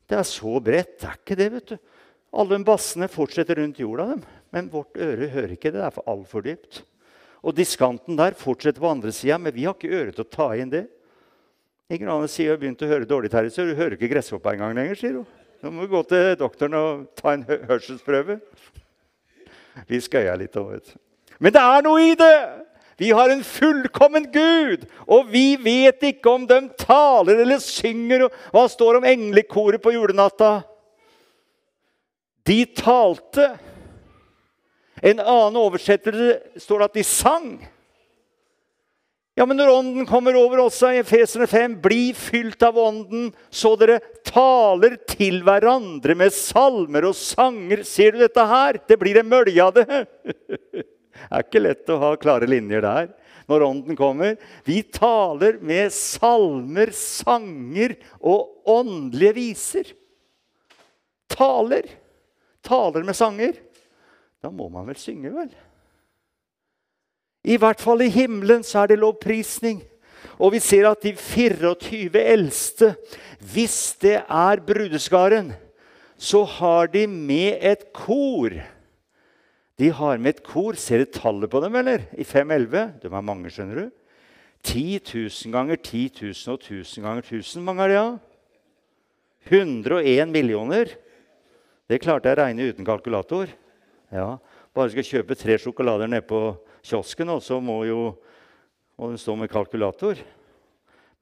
[0.09, 0.99] Det er så bredt.
[1.01, 1.79] Det er ikke det, vet du.
[2.39, 4.23] Alle bassene fortsetter rundt jorda, dem.
[4.53, 5.81] men vårt øre hører ikke det.
[5.81, 6.83] Det er for altfor dypt.
[7.45, 10.51] Og diskanten der fortsetter på andre sida, men vi har ikke øre til å ta
[10.59, 10.87] inn det.
[11.89, 14.75] Ingen annen sier har begynt å høre dårlig, Terje, så du hører ikke gresshoppa engang
[14.77, 14.99] lenger.
[14.99, 15.29] sier hun.
[15.63, 18.39] Nå må du gå til doktoren og ta en hørselsprøve.
[19.89, 20.99] Vi skøyer litt òg, vet du.
[21.39, 22.35] Men det er noe i det!
[22.99, 28.27] Vi har en fullkommen Gud, og vi vet ikke om de taler eller synger.
[28.51, 30.65] Hva står om englekoret på julenatta?
[32.43, 33.53] De talte.
[34.99, 37.49] En annen oversettelse står det at de sang.
[39.39, 43.77] Ja, men når Ånden kommer over oss, i Efeserne 5, bli fylt av Ånden, så
[43.79, 47.87] dere taler til hverandre med salmer og sanger.
[47.87, 48.83] Ser du dette her?
[48.91, 50.03] Det blir en mølje av det.
[51.27, 53.11] Det er ikke lett å ha klare linjer der
[53.49, 54.37] når Ånden kommer.
[54.65, 59.93] Vi taler med salmer, sanger og åndelige viser.
[61.33, 61.89] Taler.
[62.65, 63.57] Taler med sanger.
[64.45, 65.49] Da må man vel synge, vel?
[67.49, 69.81] I hvert fall i himmelen så er det lovprisning.
[70.39, 72.93] Og vi ser at de 24 eldste,
[73.41, 75.55] hvis det er brudeskaren,
[76.19, 78.53] så har de med et kor.
[79.79, 80.75] De har med et kor.
[80.75, 82.09] Ser du tallet på dem, eller?
[82.19, 83.01] I 511.
[83.03, 83.91] De er mange, skjønner du.
[84.67, 87.63] 10 000 ganger 10 000 og 1000 ganger 1000.
[87.63, 88.09] Mange er det, ja?
[89.49, 90.91] 101 millioner.
[91.89, 93.53] Det klarte jeg å regne uten kalkulator.
[94.13, 94.37] Ja,
[94.77, 96.53] Bare skal kjøpe tre sjokolader nede på
[96.87, 98.03] kiosken, og så må jo
[98.99, 100.21] må stå med kalkulator.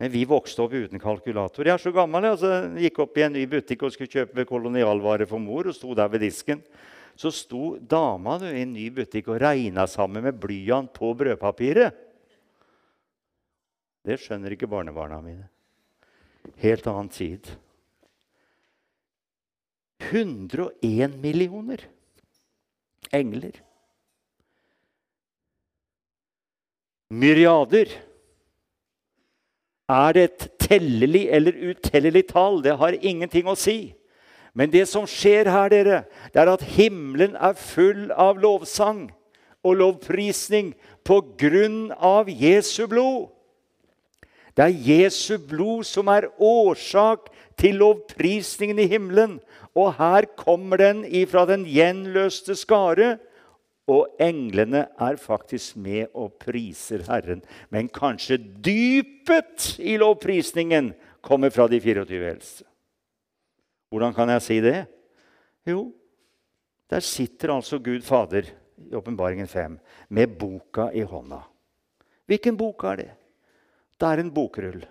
[0.01, 1.65] Men vi vokste opp uten kalkulator.
[1.65, 2.25] Jeg er så gammel.
[2.25, 2.51] Jeg altså,
[2.85, 5.69] gikk opp i en ny butikk og skulle kjøpe kolonialvare for mor.
[5.69, 6.61] og sto der ved disken.
[7.17, 11.97] Så sto dama i en ny butikk og regna sammen med blyant på brødpapiret.
[14.07, 15.49] Det skjønner ikke barnebarna mine.
[16.63, 17.49] Helt annen tid.
[20.13, 21.81] 101 millioner
[23.17, 23.57] engler.
[27.11, 27.91] myriader.
[29.89, 32.63] Er det et tellelig eller utellelig tall?
[32.63, 33.95] Det har ingenting å si.
[34.57, 39.11] Men det som skjer her, dere, det er at himmelen er full av lovsang
[39.67, 40.73] og lovprisning
[41.07, 43.29] på grunn av Jesu blod.
[44.57, 47.29] Det er Jesu blod som er årsak
[47.61, 49.37] til lovprisningen i himmelen.
[49.77, 53.19] Og her kommer den ifra den gjenløste skare
[53.87, 57.43] og englene er faktisk med og priser Herren.
[57.71, 60.91] Men kanskje dypet i lovprisningen
[61.23, 62.66] kommer fra de 24 eldste.
[63.97, 64.79] Hvordan kan jeg si det?
[65.65, 65.87] Jo,
[66.93, 68.45] der sitter altså Gud Fader
[68.85, 69.79] i Åpenbaringen 5
[70.13, 71.39] med boka i hånda.
[72.29, 73.09] Hvilken bok er det?
[73.97, 74.83] Det er en bokrull.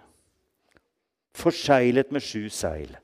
[1.38, 2.98] Forseglet med sju seil.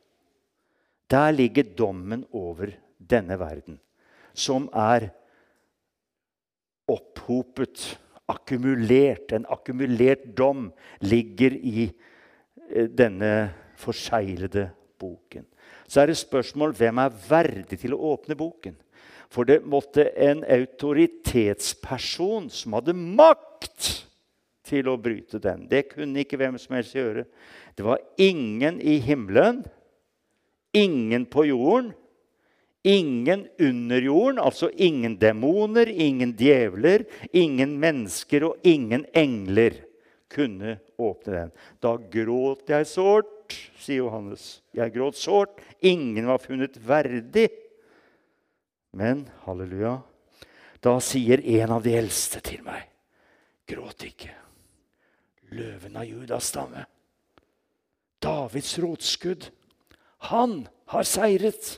[1.05, 3.77] Der ligger dommen over denne verden,
[4.33, 5.11] som er
[6.89, 9.35] opphopet, akkumulert.
[9.37, 10.71] En akkumulert dom
[11.05, 11.91] ligger i
[12.71, 15.45] eh, denne forseglede boken.
[15.91, 18.77] Så er det spørsmål hvem er verdig til å åpne boken.
[19.31, 23.89] For det måtte en autoritetsperson som hadde makt
[24.67, 25.65] til å bryte den.
[25.67, 27.25] Det kunne ikke hvem som helst gjøre.
[27.75, 29.65] Det var ingen i himmelen,
[30.75, 31.91] ingen på jorden,
[32.83, 39.75] Ingen under jorden, altså ingen demoner, ingen djevler, ingen mennesker og ingen engler
[40.31, 41.51] kunne åpne den.
[41.77, 43.29] Da gråt jeg sårt,
[43.81, 44.61] sier Johannes.
[44.75, 45.61] Jeg gråt sårt.
[45.79, 47.49] Ingen var funnet verdig.
[48.91, 50.01] Men halleluja,
[50.83, 52.83] da sier en av de eldste til meg,
[53.69, 54.33] gråt ikke.
[55.55, 56.83] Løven av Judas stamme.
[58.21, 59.47] Davids rotskudd.
[60.31, 61.77] Han har seiret.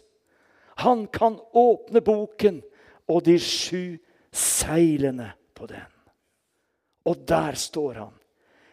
[0.83, 2.61] Han kan åpne boken
[3.07, 3.97] og de sju
[4.33, 5.89] seilene på den.
[7.05, 8.13] Og der står han,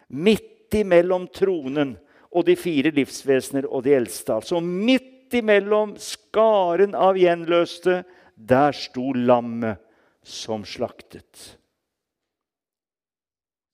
[0.07, 1.97] midt imellom tronen
[2.31, 4.37] og de fire livsvesener og de eldste.
[4.39, 8.01] Altså midt imellom skaren av gjenløste,
[8.35, 9.81] der sto lammet
[10.23, 11.57] som slaktet.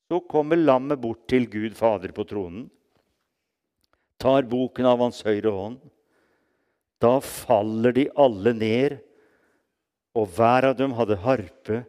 [0.07, 2.67] Så kommer lammet bort til Gud Fader på tronen,
[4.17, 5.81] tar boken av hans høyre hånd.
[7.03, 8.95] Da faller de alle ned,
[10.17, 11.83] og hver av dem hadde harpe,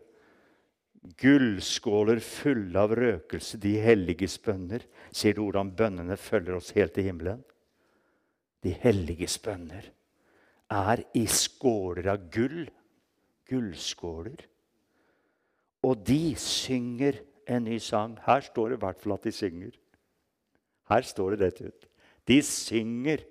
[1.16, 4.84] gullskåler fulle av røkelse, de helliges bønner.
[5.14, 7.40] Ser du hvordan bønnene følger oss helt til himmelen?
[8.64, 9.92] De helliges bønner
[10.68, 12.66] er i skåler av gull.
[13.48, 14.42] Gullskåler.
[15.88, 18.18] Og de synger en ny sang.
[18.26, 19.72] Her står det i hvert fall at de synger.
[20.90, 21.86] Her står det rett ut.
[22.28, 23.24] De synger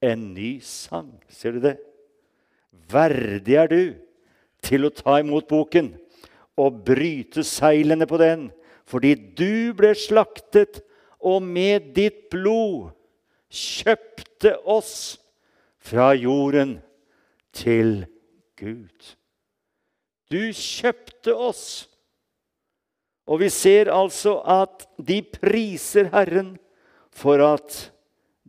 [0.00, 1.12] en ny sang.
[1.28, 1.76] Ser du det?
[2.90, 3.82] Verdig er du
[4.64, 5.92] til å ta imot boken
[6.60, 8.48] og bryte seilene på den,
[8.88, 10.82] fordi du ble slaktet
[11.20, 12.90] og med ditt blod
[13.50, 14.94] kjøpte oss
[15.80, 16.78] fra jorden
[17.56, 18.04] til
[18.60, 19.14] Gud.
[20.30, 21.64] Du kjøpte oss
[23.30, 26.56] og vi ser altså at de priser Herren
[27.14, 27.76] for at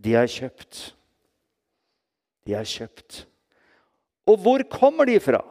[0.01, 0.79] de er kjøpt.
[2.49, 3.25] De er kjøpt.
[4.25, 5.41] Og hvor kommer de fra?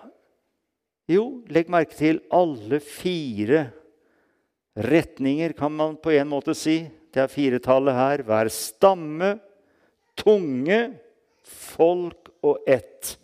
[1.11, 3.65] Jo, legg merke til alle fire
[4.79, 6.85] retninger, kan man på en måte si.
[7.11, 8.23] Det er firetallet her.
[8.27, 9.33] Hver stamme,
[10.19, 10.79] tunge,
[11.43, 13.17] folk og ett.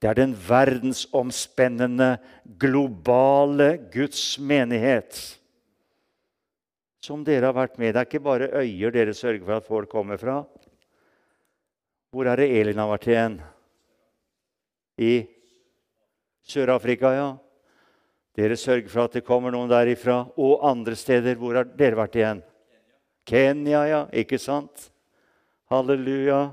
[0.00, 2.14] Det er den verdensomspennende,
[2.60, 5.16] globale Guds menighet
[7.00, 7.94] som dere har vært med.
[7.94, 10.42] Det er ikke bare øyer dere sørger for at folk kommer fra.
[12.12, 13.36] Hvor er det Elin har vært igjen?
[15.00, 15.12] I
[16.50, 17.30] Sør-Afrika, ja.
[18.38, 20.24] Dere sørger for at det kommer noen derifra.
[20.38, 21.38] Og andre steder.
[21.38, 22.42] Hvor har dere vært igjen?
[23.28, 24.02] Kenya, ja.
[24.10, 24.90] Ikke sant?
[25.70, 26.48] Halleluja.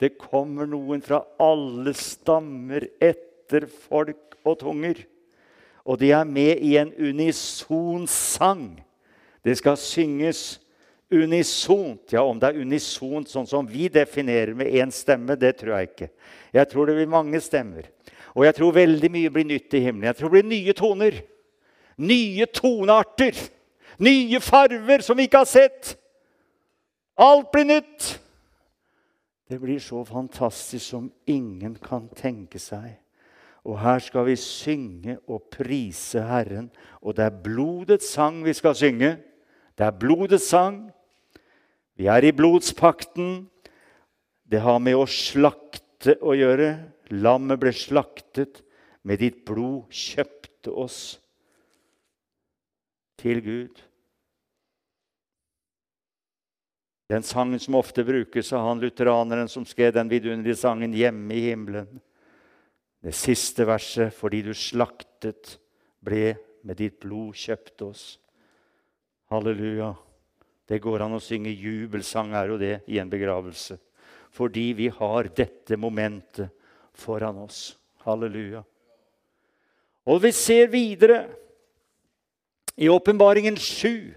[0.00, 5.04] Det kommer noen fra alle stammer etter folk og tunger.
[5.88, 8.66] Og de er med i en unison sang
[9.42, 10.60] det skal synges
[11.10, 12.12] unisont.
[12.14, 15.90] Ja, om det er unisont sånn som vi definerer med én stemme, det tror jeg
[15.90, 16.08] ikke.
[16.54, 17.88] Jeg tror det blir mange stemmer.
[18.34, 20.08] Og jeg tror veldig mye blir nytt i himmelen.
[20.10, 21.18] Jeg tror det blir nye toner.
[21.98, 23.36] Nye tonearter.
[24.02, 25.94] Nye farver som vi ikke har sett.
[27.20, 28.08] Alt blir nytt.
[29.48, 32.94] Det blir så fantastisk som ingen kan tenke seg.
[33.68, 36.70] Og her skal vi synge og prise Herren.
[37.02, 39.16] Og det er blodets sang vi skal synge.
[39.78, 40.86] Det er blodets sang.
[41.96, 43.44] Vi er i blodspakten.
[44.50, 46.72] Det har med å slakte å gjøre.
[47.12, 48.62] Lammet ble slaktet.
[49.02, 50.98] Med ditt blod kjøpte oss
[53.18, 53.80] til Gud.
[57.10, 61.42] Den sangen som ofte brukes av han lutheraneren som skrev den vidunderlige sangen 'Hjemme i
[61.50, 62.00] himmelen'.
[63.02, 65.58] Det siste verset 'Fordi du slaktet,
[66.02, 68.18] ble med ditt blod kjøpte oss'.
[69.30, 69.96] Halleluja.
[70.68, 73.78] Det går an å synge jubelsang er jo det i en begravelse.
[74.30, 76.50] Fordi vi har dette momentet
[76.94, 77.76] foran oss.
[78.04, 78.62] Halleluja.
[80.08, 81.26] Og vi ser videre
[82.76, 84.14] i Åpenbaringen 7.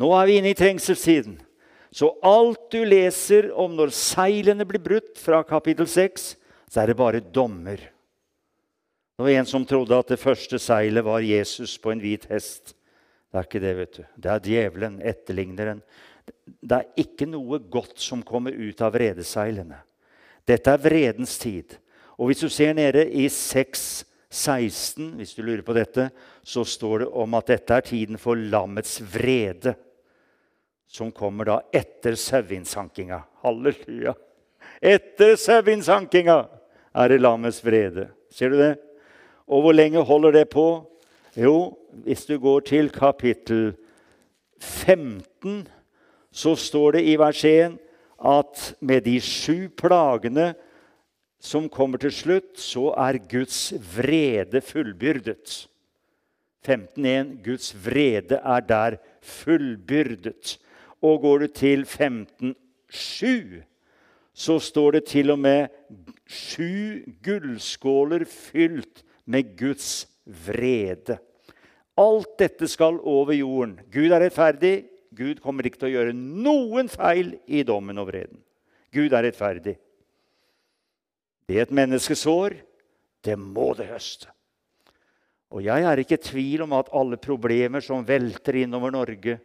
[0.00, 1.38] Nå er vi inne i trengselstiden.
[1.90, 6.34] Så alt du leser om når seilene blir brutt fra kapittel 6,
[6.70, 7.80] så er det bare dommer.
[9.18, 12.76] Det var en som trodde at det første seilet var Jesus på en hvit hest.
[13.30, 14.04] Det er ikke det, vet du.
[14.16, 15.82] Det er djevelen, etterligneren.
[16.46, 19.82] Det er ikke noe godt som kommer ut av vredeseilene.
[20.50, 21.76] Dette er vredens tid.
[22.18, 26.08] Og hvis du ser nede i 6.16, hvis du lurer på dette,
[26.42, 29.76] så står det om at dette er tiden for lammets vrede.
[30.90, 33.22] Som kommer da etter saueinnsankinga.
[33.44, 34.16] Halleluja!
[34.82, 36.38] Etter saueinnsankinga
[36.98, 38.08] er det lammets vrede.
[38.32, 38.74] Ser du det?
[39.50, 40.66] Og hvor lenge holder det på?
[41.38, 43.72] Jo, hvis du går til kapittel
[44.60, 45.68] 15,
[46.32, 47.78] så står det i vers 1
[48.20, 50.52] at med de sju plagene
[51.40, 55.66] som kommer til slutt, så er Guds vrede fullbyrdet.
[56.66, 57.38] 15.1.
[57.44, 60.58] Guds vrede er der fullbyrdet.
[61.00, 63.62] Og går du til 15.7,
[64.34, 65.72] så står det til og med
[66.28, 71.16] sju gullskåler fylt med Guds vrede.
[71.96, 73.78] Alt dette skal over jorden.
[73.92, 74.89] Gud er rettferdig.
[75.10, 78.42] Gud kommer ikke til å gjøre noen feil i dommen og vreden.
[78.94, 79.76] Gud er rettferdig.
[81.50, 82.54] Det et menneske sår,
[83.26, 84.30] det må det høste.
[85.50, 89.40] Og jeg er ikke i tvil om at alle problemer som velter innover Norge,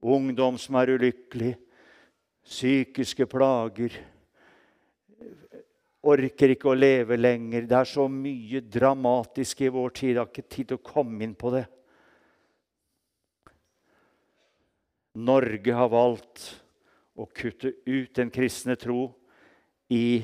[0.00, 1.52] ungdom som er ulykkelig,
[2.42, 4.00] psykiske plager
[6.02, 7.68] Orker ikke å leve lenger.
[7.70, 10.08] Det er så mye dramatisk i vår tid.
[10.10, 11.62] Jeg har ikke tid til å komme inn på det.
[15.22, 16.48] Norge har valgt
[17.14, 19.06] å kutte ut den kristne tro
[19.92, 20.22] i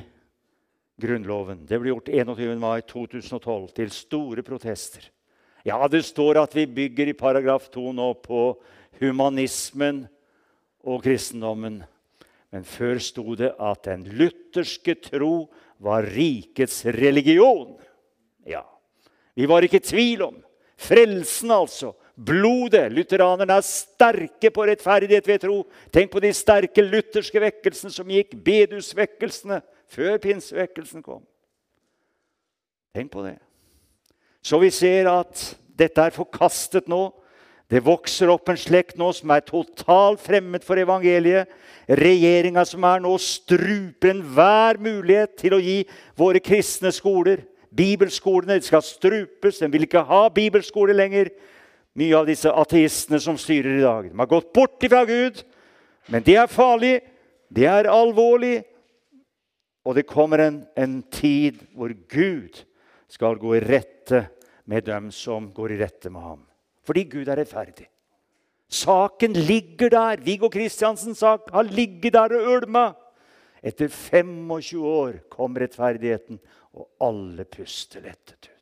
[0.98, 1.62] Grunnloven.
[1.68, 2.56] Det ble gjort 21.
[2.58, 5.04] mai 2012 til store protester.
[5.66, 8.42] Ja, det står at vi bygger i paragraf 2 nå på
[8.98, 10.06] humanismen
[10.82, 11.82] og kristendommen.
[12.50, 15.48] Men før sto det at den lutherske tro
[15.84, 17.76] var rikets religion.
[18.48, 18.64] Ja,
[19.36, 20.38] vi var ikke i tvil om.
[20.78, 21.92] Frelsen, altså.
[22.18, 22.88] Blodet.
[22.92, 25.60] Lutheranerne er sterke på rettferdighet ved tro.
[25.94, 29.60] Tenk på de sterke lutherske vekkelsene som gikk, bedusvekkelsene
[29.92, 31.22] før pinsevekkelsen kom.
[32.96, 33.36] Tenk på det.
[34.42, 35.44] Så vi ser at
[35.78, 37.10] dette er forkastet nå.
[37.68, 41.50] Det vokser opp en slekt nå som er totalt fremmed for evangeliet.
[41.86, 45.82] Regjeringa som er nå, struper enhver mulighet til å gi
[46.16, 47.44] våre kristne skoler
[47.74, 49.60] Bibelskolene de skal strupes.
[49.60, 51.30] De vil ikke ha bibelskole lenger.
[51.98, 54.10] Mye av disse ateistene som styrer i dag.
[54.10, 55.40] De har gått bort fra Gud.
[56.12, 56.98] Men det er farlig.
[57.50, 58.60] Det er alvorlig.
[59.88, 62.60] Og det kommer en, en tid hvor Gud
[63.10, 64.26] skal gå i rette
[64.68, 66.42] med dem som går i rette med ham.
[66.86, 67.88] Fordi Gud er rettferdig.
[68.68, 70.20] Saken ligger der.
[70.22, 72.90] Viggo Kristiansens sak har ligget der og ulma.
[73.64, 76.38] Etter 25 år kom rettferdigheten,
[76.78, 78.57] og alle puster lettet ut.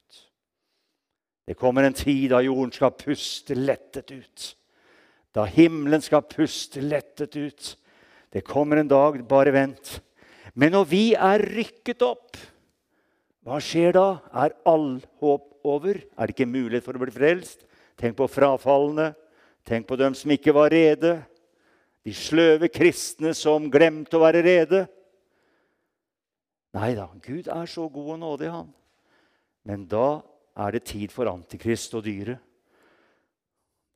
[1.46, 4.46] Det kommer en tid da jorden skal puste lettet ut.
[5.36, 7.76] Da himmelen skal puste lettet ut.
[8.32, 10.00] Det kommer en dag, bare vent,
[10.56, 12.38] men når vi er rykket opp,
[13.46, 14.06] hva skjer da?
[14.34, 16.00] Er all håp over?
[16.16, 17.62] Er det ikke mulighet for å bli frelst?
[18.00, 19.12] Tenk på frafallene.
[19.66, 21.18] Tenk på dem som ikke var rede.
[22.06, 24.82] De sløve kristne som glemte å være rede.
[26.76, 28.72] Nei da, Gud er så god og nådig, han.
[29.66, 30.08] Men da
[30.56, 32.40] er det tid for Antikrist og dyret.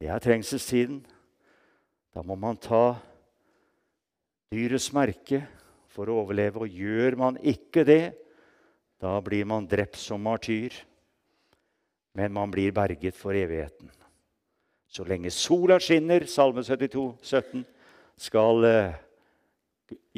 [0.01, 1.01] Det er trengselstiden.
[2.15, 2.97] Da må man ta
[4.53, 5.43] dyrets merke
[5.93, 6.65] for å overleve.
[6.65, 8.05] Og gjør man ikke det,
[9.01, 10.75] da blir man drept som martyr.
[12.17, 13.91] Men man blir berget for evigheten.
[14.91, 17.61] Så lenge sola skinner, Salme 72, 17,
[18.19, 18.97] skal eh,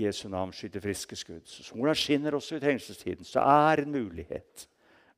[0.01, 1.45] Jesu navn skyte friske skudd.
[1.45, 4.65] Så sola skinner også i trengselstiden, så er en mulighet.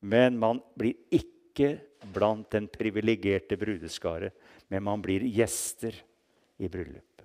[0.04, 1.78] Men man blir ikke
[2.12, 4.30] blant den privilegerte brudeskare,
[4.68, 5.96] men man blir gjester
[6.60, 7.24] i bryllupet.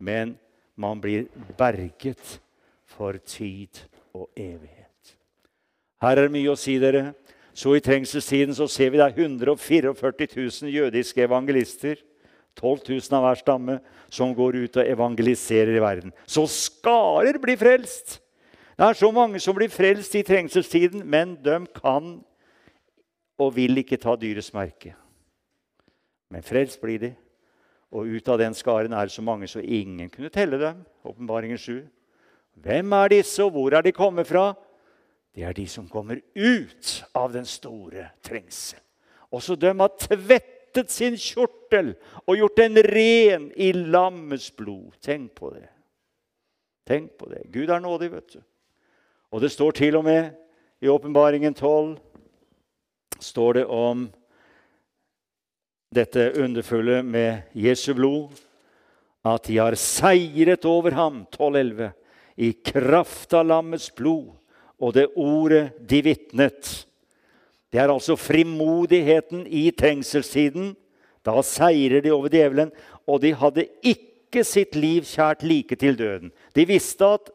[0.00, 0.34] Men
[0.76, 2.38] man blir berget
[2.88, 3.80] for tid
[4.12, 5.16] og evighet.
[6.00, 7.10] Her er det mye å si, dere.
[7.56, 9.92] Så i trengselstiden så ser vi det er 144
[10.36, 12.00] 000 jødiske evangelister.
[12.58, 13.76] 12 000 av hver stamme
[14.12, 16.12] som går ut og evangeliserer i verden.
[16.26, 18.18] Så skarer blir frelst!
[18.80, 22.14] Det er så mange som blir frelst i trengselstiden, men de kan
[23.36, 24.94] og vil ikke ta dyrets merke.
[26.32, 27.10] Men frelst blir de.
[27.92, 30.80] Og ut av den skaren er det så mange så ingen kunne telle dem.
[31.04, 31.82] Åpenbaringen 7.
[32.56, 34.54] Hvem er disse, og hvor er de kommet fra?
[35.36, 38.80] Det er de som kommer ut av den store trengsel.
[39.28, 44.96] Også de har tvettet sin kjortel og gjort den ren i lammets blod.
[45.04, 45.68] Tenk på det.
[46.88, 47.44] Tenk på det.
[47.52, 48.40] Gud er nådig, vet du.
[49.30, 50.32] Og det står til og med
[50.82, 51.98] i Åpenbaringen 12
[53.20, 54.08] står det om
[55.94, 58.34] dette underfulle med Jesu blod,
[59.26, 61.90] at de har seiret over ham, 1211,
[62.40, 64.30] i kraft av lammets blod
[64.80, 66.70] og det ordet de vitnet.
[67.70, 70.72] Det er altså frimodigheten i trengselstiden.
[71.22, 72.72] Da seirer de over djevelen,
[73.06, 76.32] og de hadde ikke sitt liv kjært like til døden.
[76.56, 77.28] De visste at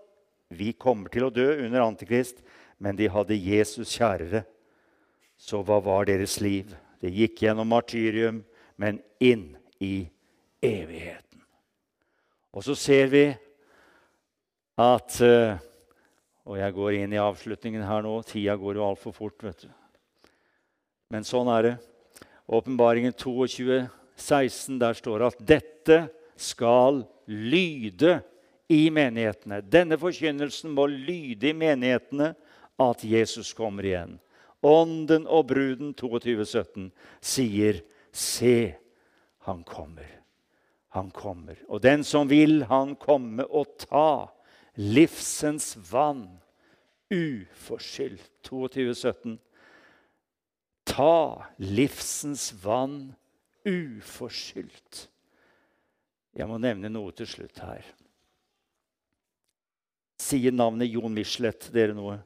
[0.53, 2.41] vi kommer til å dø under Antikrist,
[2.77, 4.43] men de hadde Jesus kjærere.
[5.37, 6.73] Så hva var deres liv?
[7.01, 8.43] Det gikk gjennom martyrium,
[8.79, 10.07] men inn i
[10.63, 11.41] evigheten.
[12.55, 13.25] Og så ser vi
[14.79, 15.55] at eh,
[16.45, 18.19] Og jeg går inn i avslutningen her nå.
[18.21, 19.71] Tida går jo altfor fort, vet du.
[21.09, 21.71] Men sånn er det.
[22.45, 25.97] Åpenbaringen 22, 16, der står det at dette
[26.37, 28.19] skal lyde
[28.71, 29.61] i menighetene.
[29.61, 32.33] Denne forkynnelsen må lyde i menighetene
[32.81, 34.17] at Jesus kommer igjen.
[34.65, 36.91] Ånden og bruden 22, 17,
[37.21, 38.75] sier, 'Se,
[39.45, 40.21] han kommer'.
[40.89, 41.55] Han kommer.
[41.67, 44.31] Og den som vil, han komme og ta
[44.75, 46.39] livsens vann
[47.11, 48.31] uforskyldt.
[48.43, 49.39] 22, 17.
[50.85, 53.15] Ta livsens vann
[53.65, 55.09] uforskyldt.
[56.35, 57.83] Jeg må nevne noe til slutt her.
[60.25, 62.17] Sier navnet Jon Michelet dere noe?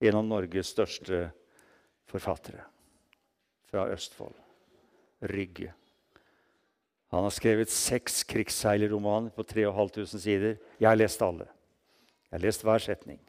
[0.00, 1.28] En av Norges største
[2.10, 2.64] forfattere
[3.70, 4.34] fra Østfold.
[5.30, 5.74] Rygge.
[7.12, 10.56] Han har skrevet seks krigsseilerromaner på 3500 sider.
[10.80, 11.46] Jeg har lest alle.
[12.30, 13.20] Jeg har lest hver setning.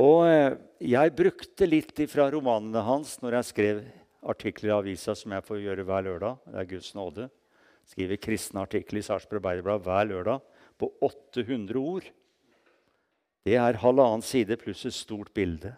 [0.00, 0.54] Og eh,
[0.94, 3.82] jeg brukte litt fra romanene hans når jeg skrev
[4.30, 6.40] artikler i avisa, som jeg får gjøre hver lørdag.
[6.46, 7.28] Det er Guds nåde.
[7.90, 10.49] Skriver kristne artikler i Sarpsborg Arbeiderblad hver lørdag
[10.80, 12.08] på 800 ord.
[13.44, 15.74] Det er halvannen side pluss et stort bilde.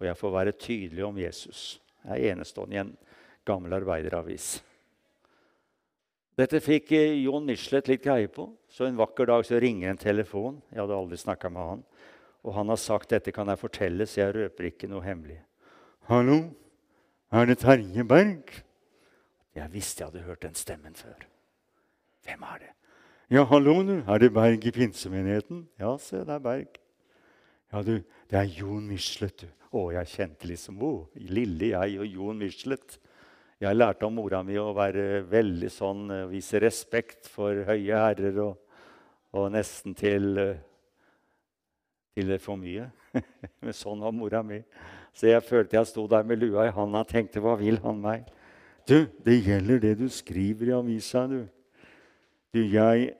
[0.00, 1.80] Og jeg får være tydelig om Jesus.
[2.04, 2.94] Jeg er enestående i en
[3.48, 4.58] gammel arbeideravis.
[6.36, 8.50] Dette fikk eh, Jon Michelet litt greie på.
[8.68, 10.60] Så en vakker dag så ringer en telefon.
[10.68, 11.84] Jeg hadde aldri snakka med han.
[12.44, 15.40] Og han har sagt dette kan jeg fortelle, så jeg røper ikke noe hemmelig.
[16.06, 16.52] 'Hallo,
[17.32, 18.62] er det Terje Berg?'
[19.56, 21.26] Jeg visste jeg hadde hørt den stemmen før.
[22.22, 22.75] Hvem er det?
[23.26, 24.04] Ja, hallo, du.
[24.06, 25.64] Er det Berg i pinsemenigheten?
[25.80, 26.76] Ja, se, det er Berg.
[27.72, 27.96] Ja, du,
[28.30, 29.48] det er Jon Michelet, du.
[29.74, 32.94] Å, jeg kjente liksom oh, lille jeg og Jon Michelet.
[33.58, 38.38] Jeg lærte av mora mi å være veldig sånn, eh, vise respekt for høye herrer
[38.44, 38.78] og,
[39.34, 40.62] og nesten til, eh,
[42.14, 42.86] til for mye.
[43.66, 44.60] Men sånn var mora mi.
[45.18, 47.98] Så jeg følte jeg sto der med lua i handa og tenkte hva vil han
[48.06, 48.30] meg?
[48.86, 51.40] Du, det gjelder det du skriver i avisa, du.
[52.54, 53.10] Du, jeg,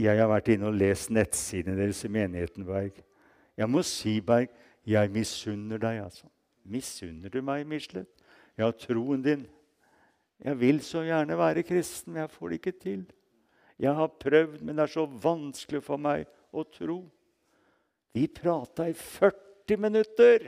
[0.00, 3.00] jeg har vært inne og lest nettsidene deres i menigheten, Berg.
[3.58, 4.52] Jeg må si, Berg,
[4.86, 6.28] jeg misunner deg, altså.
[6.64, 8.08] Misunner du meg, Michelet?
[8.58, 9.44] Ja, troen din.
[10.44, 13.04] Jeg vil så gjerne være kristen, men jeg får det ikke til.
[13.80, 17.00] Jeg har prøvd, men det er så vanskelig for meg å tro.
[18.14, 20.46] Vi prata i 40 minutter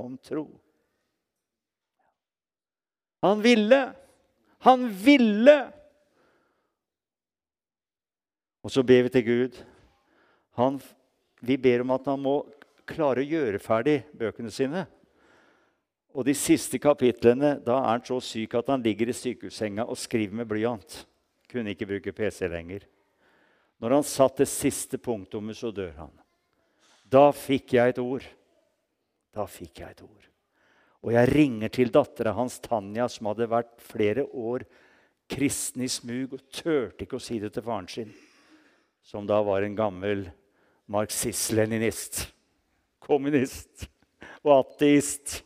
[0.00, 0.46] om tro.
[3.22, 3.82] Han ville.
[4.66, 5.58] Han ville!
[8.62, 9.58] Og så ber vi til Gud.
[10.58, 10.78] Han,
[11.42, 12.40] vi ber om at han må
[12.86, 14.86] klare å gjøre ferdig bøkene sine.
[16.12, 19.98] Og de siste kapitlene, da er han så syk at han ligger i sykehussenga og
[19.98, 21.02] skriver med blyant.
[21.50, 22.84] Kunne ikke bruke PC lenger.
[23.82, 26.12] Når han satt det siste punktummet, så dør han.
[27.02, 28.26] Da fikk jeg et ord.
[29.32, 30.28] Da fikk jeg et ord.
[31.02, 34.62] Og jeg ringer til dattera hans Tanja, som hadde vært flere år
[35.32, 38.12] kristen i smug og turte ikke å si det til faren sin,
[39.02, 40.26] som da var en gammel
[40.92, 42.26] marxist-leninist,
[43.02, 43.86] kommunist
[44.42, 45.40] og ateist.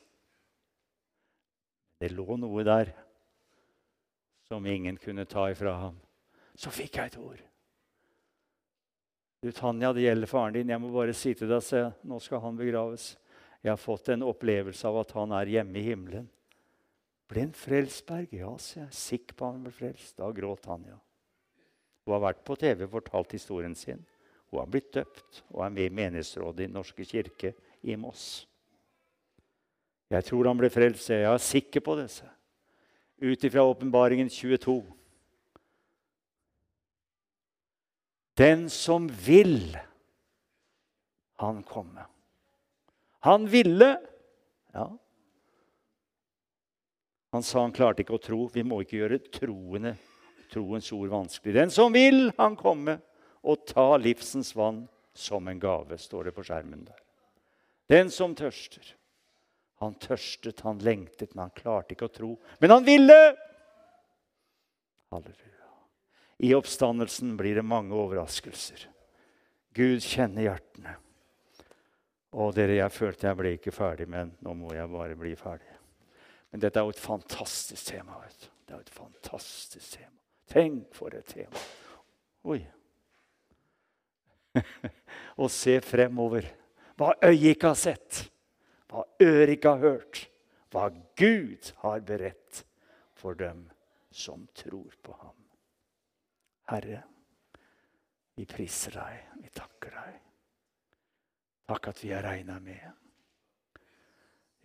[1.97, 2.93] Det lå noe der
[4.47, 5.97] som ingen kunne ta ifra ham.
[6.57, 7.43] Så fikk jeg et ord.
[9.43, 10.71] Du, Tanja, det gjelder faren din.
[10.73, 13.15] Jeg må bare si til deg, se, nå skal han begraves.
[13.63, 16.29] Jeg har fått en opplevelse av at han er hjemme i himmelen.
[17.27, 18.31] Ble en frelsberg?
[18.39, 20.15] Ja, sier jeg er sikker på han ble frelst.
[20.21, 20.97] Da gråt Tanja.
[22.07, 24.05] Hun har vært på TV og fortalt historien sin.
[24.53, 27.51] Hun har blitt døpt og er med i menighetsrådet i norske kirke
[27.83, 28.47] i Moss.
[30.07, 31.11] Jeg tror han ble frelst.
[31.11, 32.07] Jeg er sikker på det.
[33.27, 34.79] Ut ifra åpenbaringen 22.
[38.37, 39.75] Den som vil,
[41.41, 42.05] han komme.
[43.27, 43.97] Han ville.
[44.73, 44.87] Ja.
[47.33, 48.45] Han sa han klarte ikke å tro.
[48.53, 49.97] Vi må ikke gjøre troende,
[50.53, 51.55] troens ord vanskelig.
[51.55, 52.99] Den som vil, han komme
[53.47, 54.85] og ta livsens vann
[55.17, 57.03] som en gave, står det på skjermen der.
[57.89, 58.95] Den som tørster.
[59.79, 62.31] Han tørstet, han lengtet, men han klarte ikke å tro.
[62.59, 63.19] Men han ville!
[65.13, 65.71] Halleluja.
[66.39, 68.89] I oppstandelsen blir det mange overraskelser.
[69.77, 70.97] Gud kjenner hjertene.
[72.37, 75.73] Og dere, jeg følte jeg ble ikke ferdig, men nå må jeg bare bli ferdig.
[76.53, 78.19] Men dette er jo et fantastisk tema.
[78.25, 78.51] vet du.
[78.67, 80.16] Det er jo et fantastisk tema.
[80.47, 81.67] Tenk for et tema.
[82.47, 82.61] Oi.
[85.43, 86.49] Å se fremover.
[86.97, 88.25] Hva øyet ikke har sett
[88.91, 90.21] hva øret ikke har hørt,
[90.73, 90.89] hva
[91.19, 92.63] Gud har beredt
[93.17, 93.67] for dem
[94.15, 95.35] som tror på ham.
[96.71, 97.03] Herre,
[98.37, 100.23] vi priser deg, vi takker deg.
[101.67, 102.87] Takk at vi er regna med.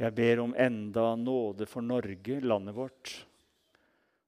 [0.01, 3.13] Jeg ber om enda nåde for Norge, landet vårt,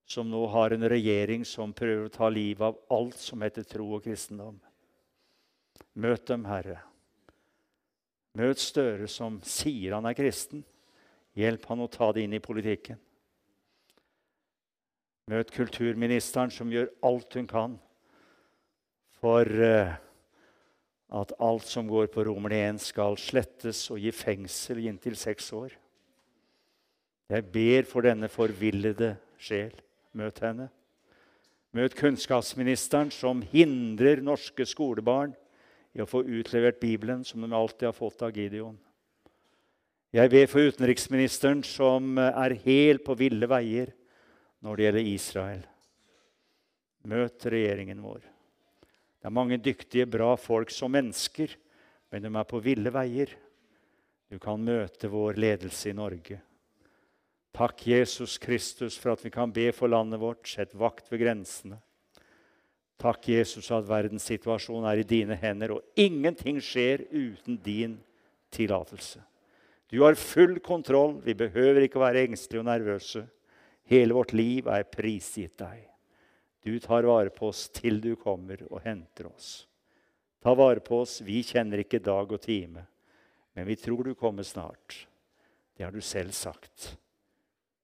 [0.05, 3.87] som nå har en regjering som prøver å ta livet av alt som heter tro
[3.95, 4.57] og kristendom.
[5.93, 6.79] Møt dem, Herre.
[8.37, 10.63] Møt Støre som sier han er kristen.
[11.37, 12.99] Hjelp han å ta det inn i politikken.
[15.31, 17.77] Møt kulturministeren som gjør alt hun kan
[19.23, 19.93] for uh,
[21.13, 25.51] at alt som går på Romerne 1, skal slettes og gi fengsel i inntil seks
[25.55, 25.77] år.
[27.31, 29.71] Jeg ber for denne forvillede sjel.
[30.13, 30.69] Møt henne.
[31.73, 35.33] Møt kunnskapsministeren, som hindrer norske skolebarn
[35.93, 38.77] i å få utlevert Bibelen, som de alltid har fått av Gideon.
[40.13, 43.89] Jeg ber for utenriksministeren, som er helt på ville veier
[44.61, 45.63] når det gjelder Israel.
[47.09, 48.21] Møt regjeringen vår.
[49.17, 51.57] Det er mange dyktige, bra folk som mennesker,
[52.13, 53.33] men de er på ville veier.
[54.29, 56.37] Du kan møte vår ledelse i Norge.
[57.53, 60.47] Takk, Jesus Kristus, for at vi kan be for landet vårt.
[60.49, 61.77] Sett vakt ved grensene.
[62.97, 67.99] Takk, Jesus, at verdenssituasjonen er i dine hender, og ingenting skjer uten din
[68.53, 69.21] tillatelse.
[69.91, 71.19] Du har full kontroll.
[71.21, 73.25] Vi behøver ikke være engstelige og nervøse.
[73.85, 75.83] Hele vårt liv er prisgitt deg.
[76.63, 79.67] Du tar vare på oss til du kommer og henter oss.
[80.41, 81.19] Ta vare på oss.
[81.21, 82.87] Vi kjenner ikke dag og time,
[83.53, 85.03] men vi tror du kommer snart.
[85.77, 86.95] Det har du selv sagt.